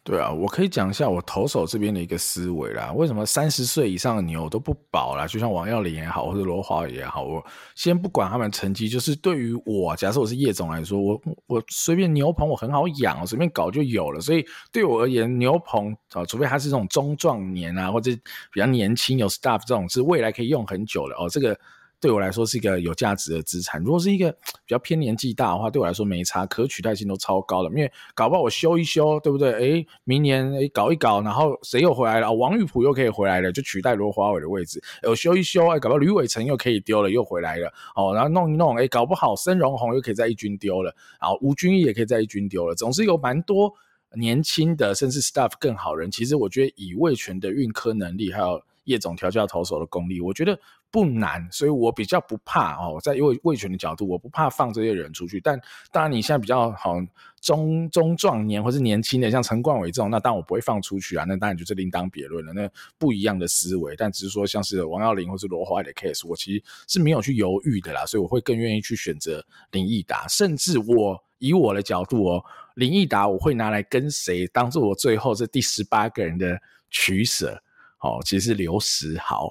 [0.07, 2.93] 对啊，我可以讲一下我投手这边的一个思维啦。
[2.95, 5.27] 为什么三十岁以上的牛都不保啦？
[5.27, 7.45] 就像王耀林也好，或者罗华也好，我
[7.75, 14.21] 先不管他们成绩，就是对于我，假设我是叶总来说，我我随便牛棚我很好养，我随便搞就有了。
[14.21, 18.13] 所以对我而言，牛棚啊，除非他是这种中壮年啊，或者
[18.53, 21.29] 比较年轻有 staff 这种，是未来可以用很久的哦。
[21.29, 21.59] 这个。
[22.01, 23.83] 对我来说是一个有价值的资产。
[23.83, 27.69] 如果是一个比较偏年纪大的话，对我来说没差，可取代性都超高的。
[27.71, 29.53] 因为搞不好我修一修，对不对？
[29.53, 32.33] 诶，明年诶搞一搞，然后谁又回来了？
[32.33, 34.83] 王玉普又可以回来了，就取代罗华伟的位置。
[35.03, 37.73] 我修一修，诶搞不好吕伟成又可以丢了，又回来了。
[37.95, 42.75] 哦，然后弄一弄，诶搞不好申荣宏又可以在一军丢了，然后吴君义也可以在一军丢了。
[42.75, 43.73] 总是有蛮多
[44.15, 46.11] 年轻的，甚至 staff 更好人。
[46.11, 50.59] 其实我觉得以味全的运科能力，还有叶总调教投手的功力，我觉得。
[50.89, 52.99] 不难，所以我比较不怕哦。
[53.03, 55.39] 在味味全的角度，我不怕放这些人出去。
[55.41, 55.61] 但
[55.93, 56.95] 当然，你现在比较好
[57.43, 61.25] 中中壮年或是年轻的，像陈冠伟这种，那当然我不会放出去啊。
[61.29, 62.53] 那当然就是另当别论了。
[62.55, 68.07] 那不一样的思维，但只是说像是王耀林或是罗华的 case，我其实是没有去犹豫的啦。
[68.07, 72.45] 所以我会更愿意去选择林毅达，甚至我以我的角度哦，
[72.77, 76.59] 林毅达我会拿来跟谁当做我最后这第十八个人的
[76.91, 77.61] 取舍。
[78.01, 79.49] 哦，其实是刘时豪，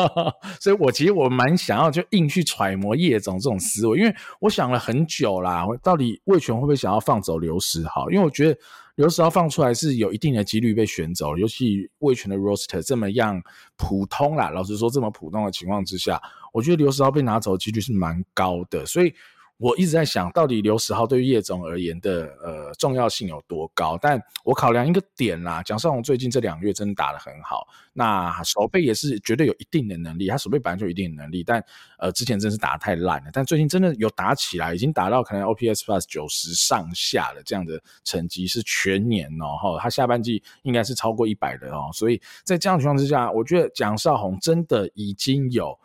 [0.60, 8.10] 所以我其实我蛮想要就硬去揣摩叶总这种思维，因为我想了很久啦，到底味全会不会想要放走刘时豪？
[8.10, 8.58] 因为我觉得
[8.96, 13.42] 刘时豪放出来是有一定的几率被选走，尤其味全的 roster 这么样
[13.76, 16.20] 普通啦，老实说这么普通的情况之下，
[16.52, 19.14] 我觉得刘时豪被拿走的几率是蛮高的，所以
[19.58, 23.98] 我一直在想到底刘时豪对于叶总而言的呃重要性有多高？
[24.00, 31.62] 但我考量一个点啦，蒋少宏最近这两个月真的打得很好，那守备也是绝对有一定的能力，他守备本来就有一定的能力，但
[31.98, 45.76] 呃之前真是打得太烂了，但最近真的有打起来，已经打到可能 OPS Plus 九十上下的这样的成绩，是全年哦，哈，他下半季应该是超过一百的哦，所以在这样的情况之下，我觉得蒋少红真的已经有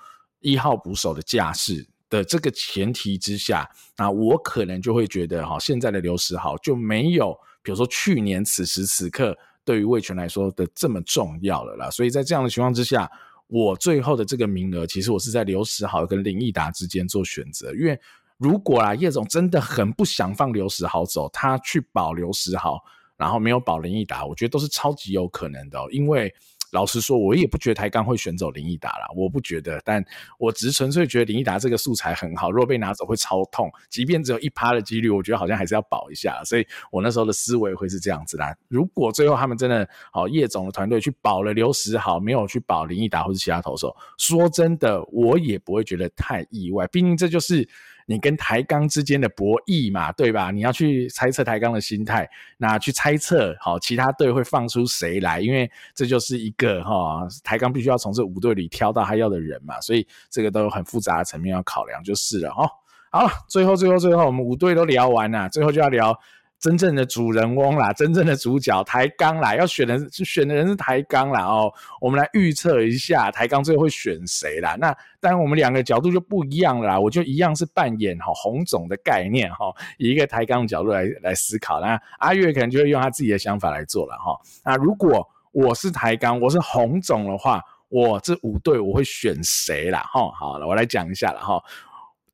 [0.42, 1.88] 一号捕手的架势。
[2.14, 9.36] 的这个前提之下，那我可能就会觉得哈，现在的刘时豪就没有，比如说去年此时此刻
[9.66, 11.90] 对于味全来说的这么重要了啦。
[11.90, 13.10] 所以在这样的情况之下，
[13.48, 17.74] 我最后的这个名额，其实我是在刘时豪跟林奕达之间做选择。
[17.74, 18.00] 因为
[18.38, 22.80] 如果啊叶总真的很不想放刘时豪走，他去保刘时豪，
[23.18, 26.32] 然后没有保林奕达，我觉得都是超级有可能的哦，因为。
[26.74, 30.04] 老实说，我也不觉得台钢会选走林奕达啦，我不觉得，但
[30.38, 38.54] 我只是纯粹觉得林奕达这个素材很好，如果被拿走会超痛，即便只有一趴的几率，我觉得好像还是要保一下，所以我那时候的思维会是这样子啦。
[38.68, 47.70] 如果最后他们真的好，叶总的团队去保了刘时好，没有去保林奕达或是其他投手，说真的，我也不会觉得太意外，毕竟这就是。
[48.06, 50.52] 你跟台钢之间的博弈嘛，对吧？
[50.52, 62.70] 你要去猜测台钢的心态，那去猜测好其他队会放出谁来，因为这就是一个哈台钢必须要从这五队里挑到他要的人嘛，所以这个都有很复杂的层面要考量，就是了哈。
[63.10, 66.18] 好，最后最后最后，我们五队都聊完了，最后就要聊。
[66.64, 71.70] 真正的主人翁啦，真正的主角抬杠啦，要选的是选的人是抬杠啦哦。
[72.00, 74.78] 我们来预测一下抬杠最后会选谁啦？
[74.80, 76.98] 那当然我们两个角度就不一样了啦。
[76.98, 81.82] 我就一样是扮演哈红总的概念哈，以一个抬杠的角度来来思考。
[81.82, 84.40] 那阿月可能就会用他自己的想法来做了哈。
[84.64, 90.00] 那如果我是抬杠，我是红总的话，我这五队我会选谁啦？
[90.14, 91.62] 哈，好了，我来讲一下了哈。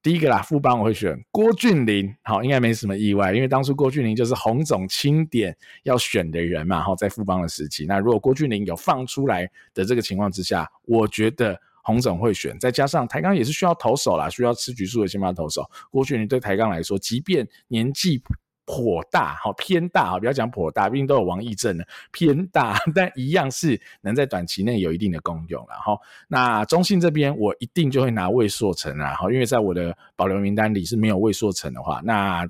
[0.01, 18.23] 第一个啦，副帮我会选郭俊霖，好，应该没什么意外，因为当初郭俊霖就是洪总钦点要选的人嘛，好，在副帮的时期，那如果郭俊霖有放出来的这个情况之下，我觉得洪总会选，再加上台钢也是需要投手啦，需要吃局数的先发投手，郭俊霖对台钢来说，即便年纪。
[18.71, 25.97] 火大，哈偏大，哈不要讲火大，毕竟都有王溢正的，偏大，但一样是能在短期内有一定的功用了哈。
[26.27, 32.47] 那中信这边，我一定就会拿魏硕成啊，哈，因为在我的保留名单里是没有魏硕成的话，那。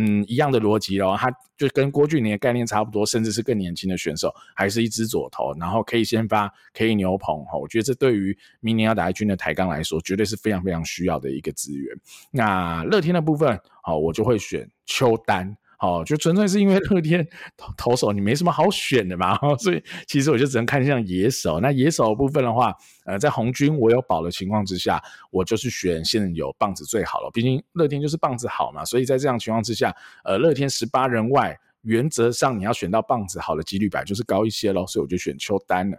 [0.00, 7.58] 嗯，一样的逻辑咯，他就跟郭俊麟的概念差不多，甚至是更年轻的选手，还是一支左投，然后可以先发，可以牛棚哈。
[7.58, 11.92] 我觉得这对于明年要打一军的抬杠来说，绝对是非常非常需要的一个资源。
[12.30, 15.56] 那乐天的部分，好，我就会选邱丹。
[15.80, 17.26] 哦，就纯粹是因为乐天
[17.56, 21.60] 投投手你没什么好选的嘛， 所以其实我就只能看像野手。
[21.60, 22.74] 那野手的部分的话，
[23.04, 25.00] 呃，在红军我有保的情况之下，
[25.30, 27.30] 我就是选现有棒子最好了。
[27.32, 35.96] 毕竟乐天就是棒子好嘛，所以在这样情况之下，呃，乐天十八人外，原则上你要选到棒子好的几率本来就是高一些咯，所以我就选邱丹了。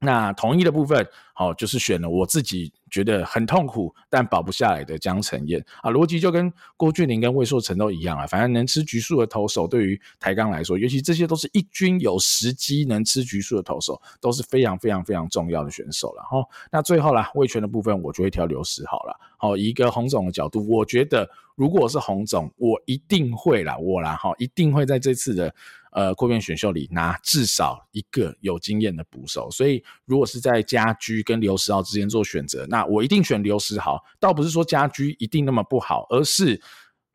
[0.00, 16.44] 那同一的部分，好，就是选了我自己觉得很痛苦但保不下来的江承燕啊，逻辑就跟郭俊麟跟魏硕成都一样啊，反正能吃橘树的投手对于台钢来说，尤其这些都是一军有时机能吃橘树的投手，都是非常非常非常重要的选手了哈。
[16.70, 19.16] 那最后啦，味全的部分我就会挑刘时豪了。
[19.36, 21.28] 好，一个洪总的角度，我觉得
[21.58, 25.52] 如果是洪总，我一定会啦，我啦哈，一定会在这次的。
[25.90, 33.98] 呃，扩编选秀里拿至少一个有经验的捕手，所以如果是在家居跟刘时豪之间做选择，那我一定选刘时豪。
[34.20, 36.60] 倒不是说家居一定那么不好，而是。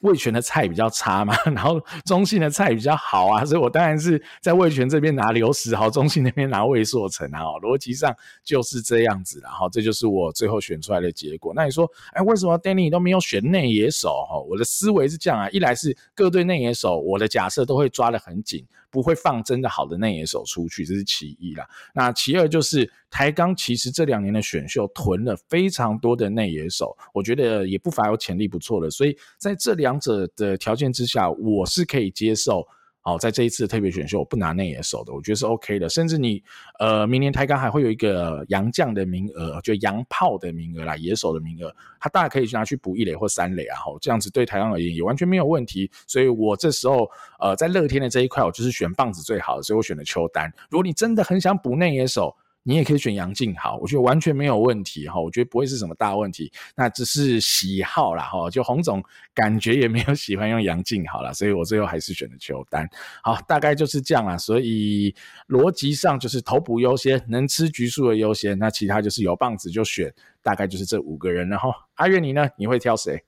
[0.03, 11.53] 味全的菜比较差嘛， 然后中信的菜比较好啊，所以我当然是在味全这边拿刘时豪，中信那边拿魏硕成啊，逻辑上就是这样子啦，哈，这就是我最后选出来的结果。
[11.55, 14.25] 那你说，哎，为什么 Danny 都没有选内野手？
[14.29, 21.67] 哈，我的思维是这样啊，一来是各队内野手，我的假设都会抓得很紧，不会放真的好的内野手出去，这是其一啦。
[21.93, 22.89] 那其二就是。
[23.15, 32.67] 台钢其实这两年的选秀囤了非常多的内野手，我觉得也不乏有潜力不错的，所以在这两者的条件之下，我是可以接受。
[33.05, 35.89] 好，在这一次特别选秀，我不拿内野手的，我觉得是 OK 的。
[35.89, 36.41] 甚至你，
[36.79, 43.77] 呃，明年台钢还会有一个洋将的名额，就洋炮的名额啦，野手的名额，他大概可以拿去补一垒或三垒啊。
[43.77, 45.91] 吼，这样子对台钢而言也完全没有问题。
[46.07, 47.05] 所以我这时候，
[47.39, 50.49] 呃，在乐天的这一块，我就是选棒子最好，所以我选了邱丹。
[50.69, 52.33] 如果你真的很想补内野手，
[52.63, 59.03] 你也可以选杨静豪，我觉得完全没有问题哈，我觉得不会是什么大问题，那只是喜好啦哈，就洪总
[59.33, 62.89] 感觉也没有喜欢用杨静豪啦，所以我最后还是选了邱丹，
[63.21, 65.13] 好，大概就是这样啦，所以
[65.49, 72.47] 逻辑上就是投补优先，能吃局数的优先，那其他就是有棒子就选，大概就是这五个人，然后阿月你呢？
[72.57, 73.23] 你会挑谁？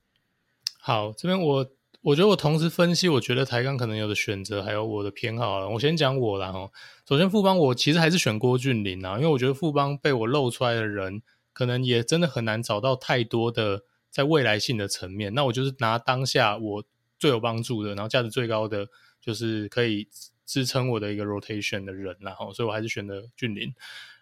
[0.80, 1.66] 好，这边我
[2.06, 5.68] 我觉得我同时分析，我觉得台钢可能有的选择，还有我的偏好了。
[5.70, 6.70] 我先讲我啦哈。
[7.10, 15.34] 首先富邦，我其实还是选郭俊麟啊，因为我觉得富邦被我露出来的人，可能也真的很难找到太多的在未来性的层面。
[15.34, 16.84] 那我就是拿当下我
[17.18, 18.86] 最有帮助的，然后价值最高的，
[19.20, 20.08] 就是可以
[20.46, 23.74] 支撑我的一个 rotation 的人，然后所以我还是选的俊麟。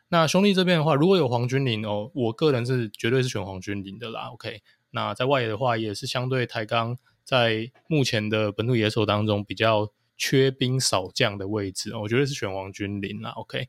[0.07, 4.29] 那兄弟这边的话，如果有黄君麟哦，我个人是绝对是选黄君麟的啦。
[4.31, 4.61] OK，
[4.91, 13.31] 那在外野的话，也是相对台钢在目前的本土野手当中比较缺兵少将的位置，我觉得是选王君林啦。
[13.31, 13.67] OK，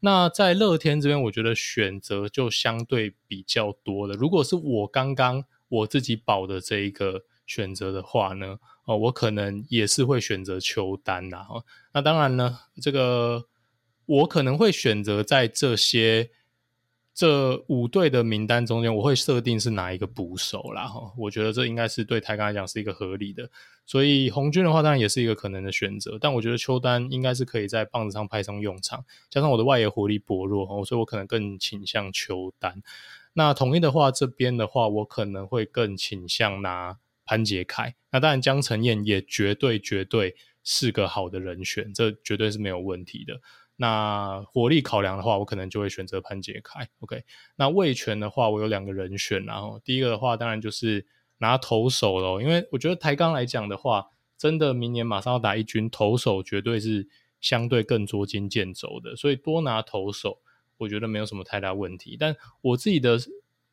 [0.00, 4.14] 那在乐天这边，我觉得选择就相对比较多的。
[4.14, 11.46] 如果是我刚刚我自己保的这一个选择的话呢，哦，我可能也是会选择邱丹啦。
[11.50, 13.46] 哦，那当然呢，这个。
[14.08, 16.30] 我可能会选择在这些
[17.16, 21.10] 这五队的名单中间，我会设定是哪一个捕手啦哈。
[21.16, 23.48] 我觉得这应该是对台钢来讲是一个合理的。
[23.86, 26.18] 所以红军的话，当然也是一个可能的选择。
[26.20, 32.82] 但我觉得邱丹应该是可以在棒子上派上用场，加上我的外野火力薄弱，所以我可能更倾向邱丹。
[33.32, 37.94] 那统一的话，这边的话，我可能会更倾向拿潘杰凯。
[38.10, 43.40] 那当然江承燕也绝对绝对是个好的人选，这绝对是没有问题的。
[43.76, 46.88] 那火力考量的话，我可能就会选择潘杰凯。
[47.00, 47.22] OK，
[47.56, 51.06] 那味全的话，我有两个人选，然后第一个的话，当然就是
[51.38, 54.06] 拿投手咯，因为我觉得台钢来讲的话，
[54.38, 57.06] 真的明年马上要打一军，投手绝对是
[57.40, 60.40] 相对更捉襟见肘的，所以多拿投手，
[60.78, 62.16] 我觉得没有什么太大问题。
[62.18, 63.18] 但我自己的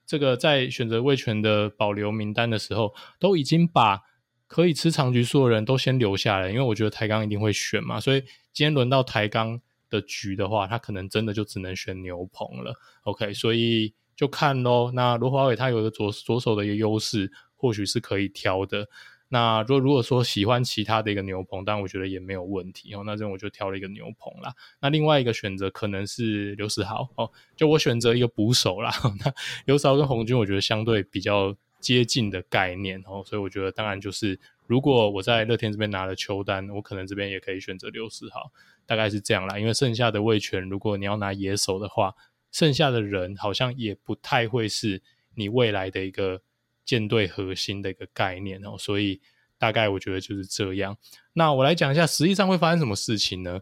[0.05, 4.01] 这个在选择味全的保留名单的时候，都已经把
[4.47, 8.19] 可以吃长局数的人都先留下来，因为我觉得台钢一定会选嘛，所以
[8.51, 9.61] 今天轮到台钢
[9.93, 12.73] 的局的话，他可能真的就只能选牛棚了。
[13.03, 14.91] OK，所以就看咯。
[14.93, 18.89] 那罗华伟他有个左左手的一个优势，或许是可以挑的。
[19.29, 23.03] 那如果如果说喜欢其他的一个牛棚，但我觉得也没有问题哦。
[23.05, 24.53] 那这我就挑了一个牛棚啦。
[24.79, 28.91] 那另外一个选择可能是刘时豪哦，就我选择一个捕手啦。
[29.23, 29.33] 那
[29.65, 38.51] 刘时豪跟红军，我觉得相对比较接近的概念哦，所以我觉得当然就是，如果我在乐天这边拿了球单，我可能这边也可以选择刘时豪。
[38.85, 42.13] 大概是这样啦，因为剩下的味全，如果你要拿野手的话，
[42.51, 45.01] 剩下的人好像也不太会是
[45.35, 46.41] 你未来的一个
[46.83, 49.21] 舰队核心的一个概念哦，所以
[49.57, 50.97] 大概我觉得就是这样。
[51.31, 53.61] 那我来讲一下，实际上会发生什么事情呢？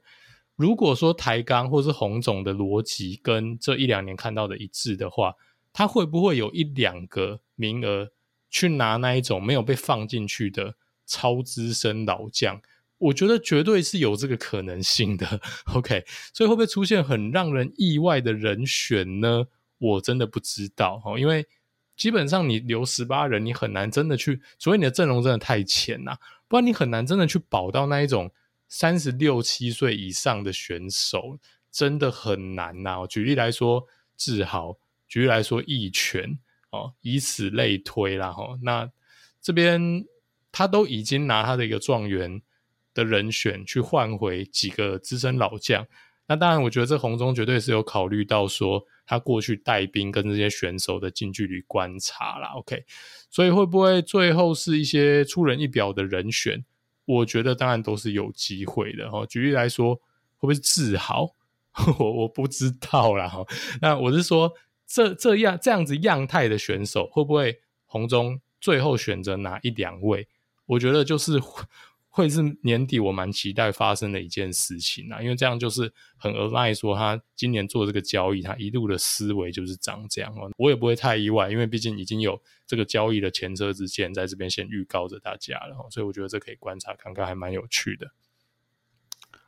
[0.55, 5.35] 如果说台钢或是红总的逻辑跟这一两年看到的一致的话，
[5.71, 8.11] 他会不会有一两个名额
[8.49, 10.75] 去拿那一种没有被放进去的
[11.11, 12.61] 超资深老将？
[12.97, 15.41] 我觉得绝对是有这个可能性的
[15.73, 19.47] ，OK，所以会不会出现很让人意外的人选呢？
[19.79, 21.47] 我真的不知道哦，因为
[21.97, 26.15] 基本上你留十八人，你很难真的去，除非你的阵容真的太浅呐，
[26.47, 28.31] 不然你很难真的去保到那一种
[28.67, 31.39] 三十六七岁以上的选手，
[31.71, 33.07] 真的很难呐。
[33.09, 36.37] 举例来说，志豪；举例来说，一拳
[36.69, 38.31] 哦，以此类推啦。
[38.31, 38.59] 哈。
[38.61, 38.87] 那
[39.41, 40.05] 这边
[40.51, 42.41] 他都已经拿他的一个状元
[42.93, 45.87] 的人选去换回几个资深老将，
[46.27, 52.49] 那当然，我觉得这红中绝对是有考虑到说他过去带兵跟这些选手的近距离观察啦。
[52.55, 52.83] OK，
[53.29, 56.63] 所以会不会最后是一些出人意表的人选？
[57.05, 59.25] 我觉得当然都是有机会的哈。
[59.25, 60.01] 举例来说，会
[60.41, 61.33] 不会是志豪？
[61.99, 63.45] 我我不知道啦哈。
[63.81, 64.53] 那我是说，
[64.87, 70.27] 这这样这样子样态的选手，会不会红中最后选择哪一两位？
[70.65, 71.41] 我觉得就是。
[72.13, 82.37] 会是年底我蛮期待发生的一件事情啊，因为这样就是很 align 说他今年做这个交易，他一路的思维就是长这样哦，我也不会太意外，因为毕竟已经有
[82.67, 88.11] 这个交易的前车之鉴在这边先预告着大家了，所以我觉得这可以观察看看，还蛮有趣的。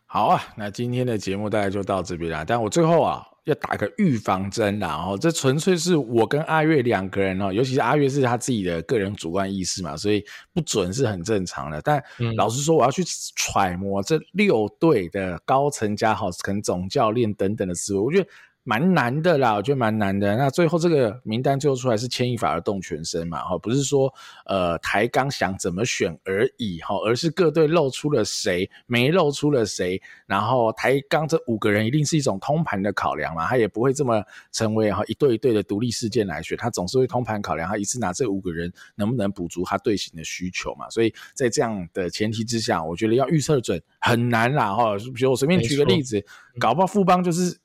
[0.05, 3.27] 好啊，那今天的节目大概就到这边了，但我最后啊。
[3.45, 10.23] 要打个预防针啦，然后这纯粹是我跟阿月两个人哦，尤其是阿月是他自己的个人主观意识嘛，所以
[10.53, 11.81] 不准是很正常的。
[11.81, 12.03] 但
[12.35, 13.03] 老实说，我要去
[13.35, 18.27] 揣摩这六队的高层加好，可能总教练等等的思维，我觉得。
[18.65, 20.37] 蛮难的啦，我觉得蛮难的。
[20.37, 24.13] 那最后这个名单最后出来是牵一发而动全身嘛，哈，不是说
[24.45, 46.23] 呃台钢想怎么选而已，哈，而是各队露出了谁，没露出了谁，然后台钢这五个人一定是一种通盘的考量嘛，他也不会这么成为哈一队一队的独立事件来选，他总是会通盘考量，他一次拿这五个人能不能补足他队形的需求嘛，所以在这样的前提之下，我觉得要预测准很难啦，哈，比如我随便举个例子，
[46.61, 47.57] 搞不好富邦就是。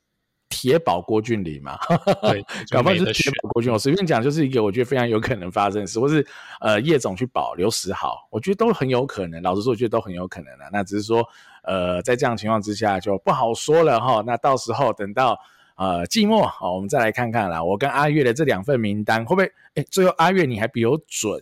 [0.49, 1.77] 铁保郭俊麟嘛，
[2.23, 3.71] 对， 搞不好就是铁保郭俊。
[3.71, 6.25] 我随便讲，就是一个我觉得非常有可能发生的事，或是
[6.59, 9.41] 呃叶总去保刘时豪，我觉得都很有可能。
[9.41, 10.65] 老实说，我觉得都很有可能的。
[10.73, 11.23] 那只是说，
[11.63, 14.23] 呃，在这样的情况之下就不好说了哈。
[14.25, 15.39] 那到时候等到。
[15.79, 17.63] 呃，季末好，我们再来看看啦。
[17.63, 19.45] 我跟阿月的这两份名单会不会？
[19.45, 21.41] 哎、欸，最后阿月你还比我准，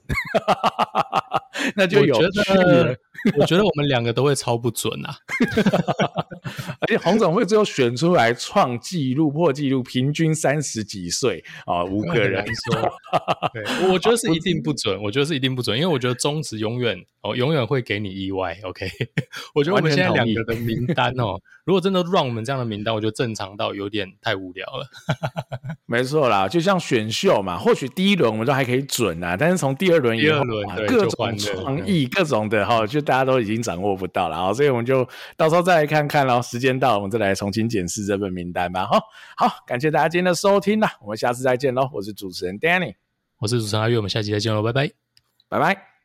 [1.75, 2.95] 那就有趣了。
[3.37, 5.15] 我觉得我们两个都会超不准啊！
[6.79, 12.89] 而且洪总会最后选出来创纪录、破纪录，平均三十几岁啊，五个人说，
[13.53, 18.57] 对，我觉得是一定不准，我觉得是一定不准，因为我觉得中职永远哦，永远会给你意外。
[18.63, 18.87] OK，
[19.55, 24.87] 我觉得我们现在两个的名单哦，如果真的让我们这样的名单，我觉得正常到有点太无聊了。
[25.85, 30.41] 没错啦，就像选秀嘛，或许第一轮我们都还可以准啊，但是从第二轮以后，
[30.87, 36.41] 各种创意、各种的哈，就大家都已经掌握不到了啊，所以我们就到时候再来看看喽。
[36.41, 38.85] 时间到，我们再来重新检视这份名单吧。
[38.85, 38.99] 哈，
[39.35, 41.89] 好，感谢大家今天的收听啦，我们下次再见喽。
[41.91, 42.95] 我是主持人 Danny，
[43.39, 44.91] 我是主持人阿月，我们下期再见喽，拜拜，
[45.49, 45.96] 拜拜。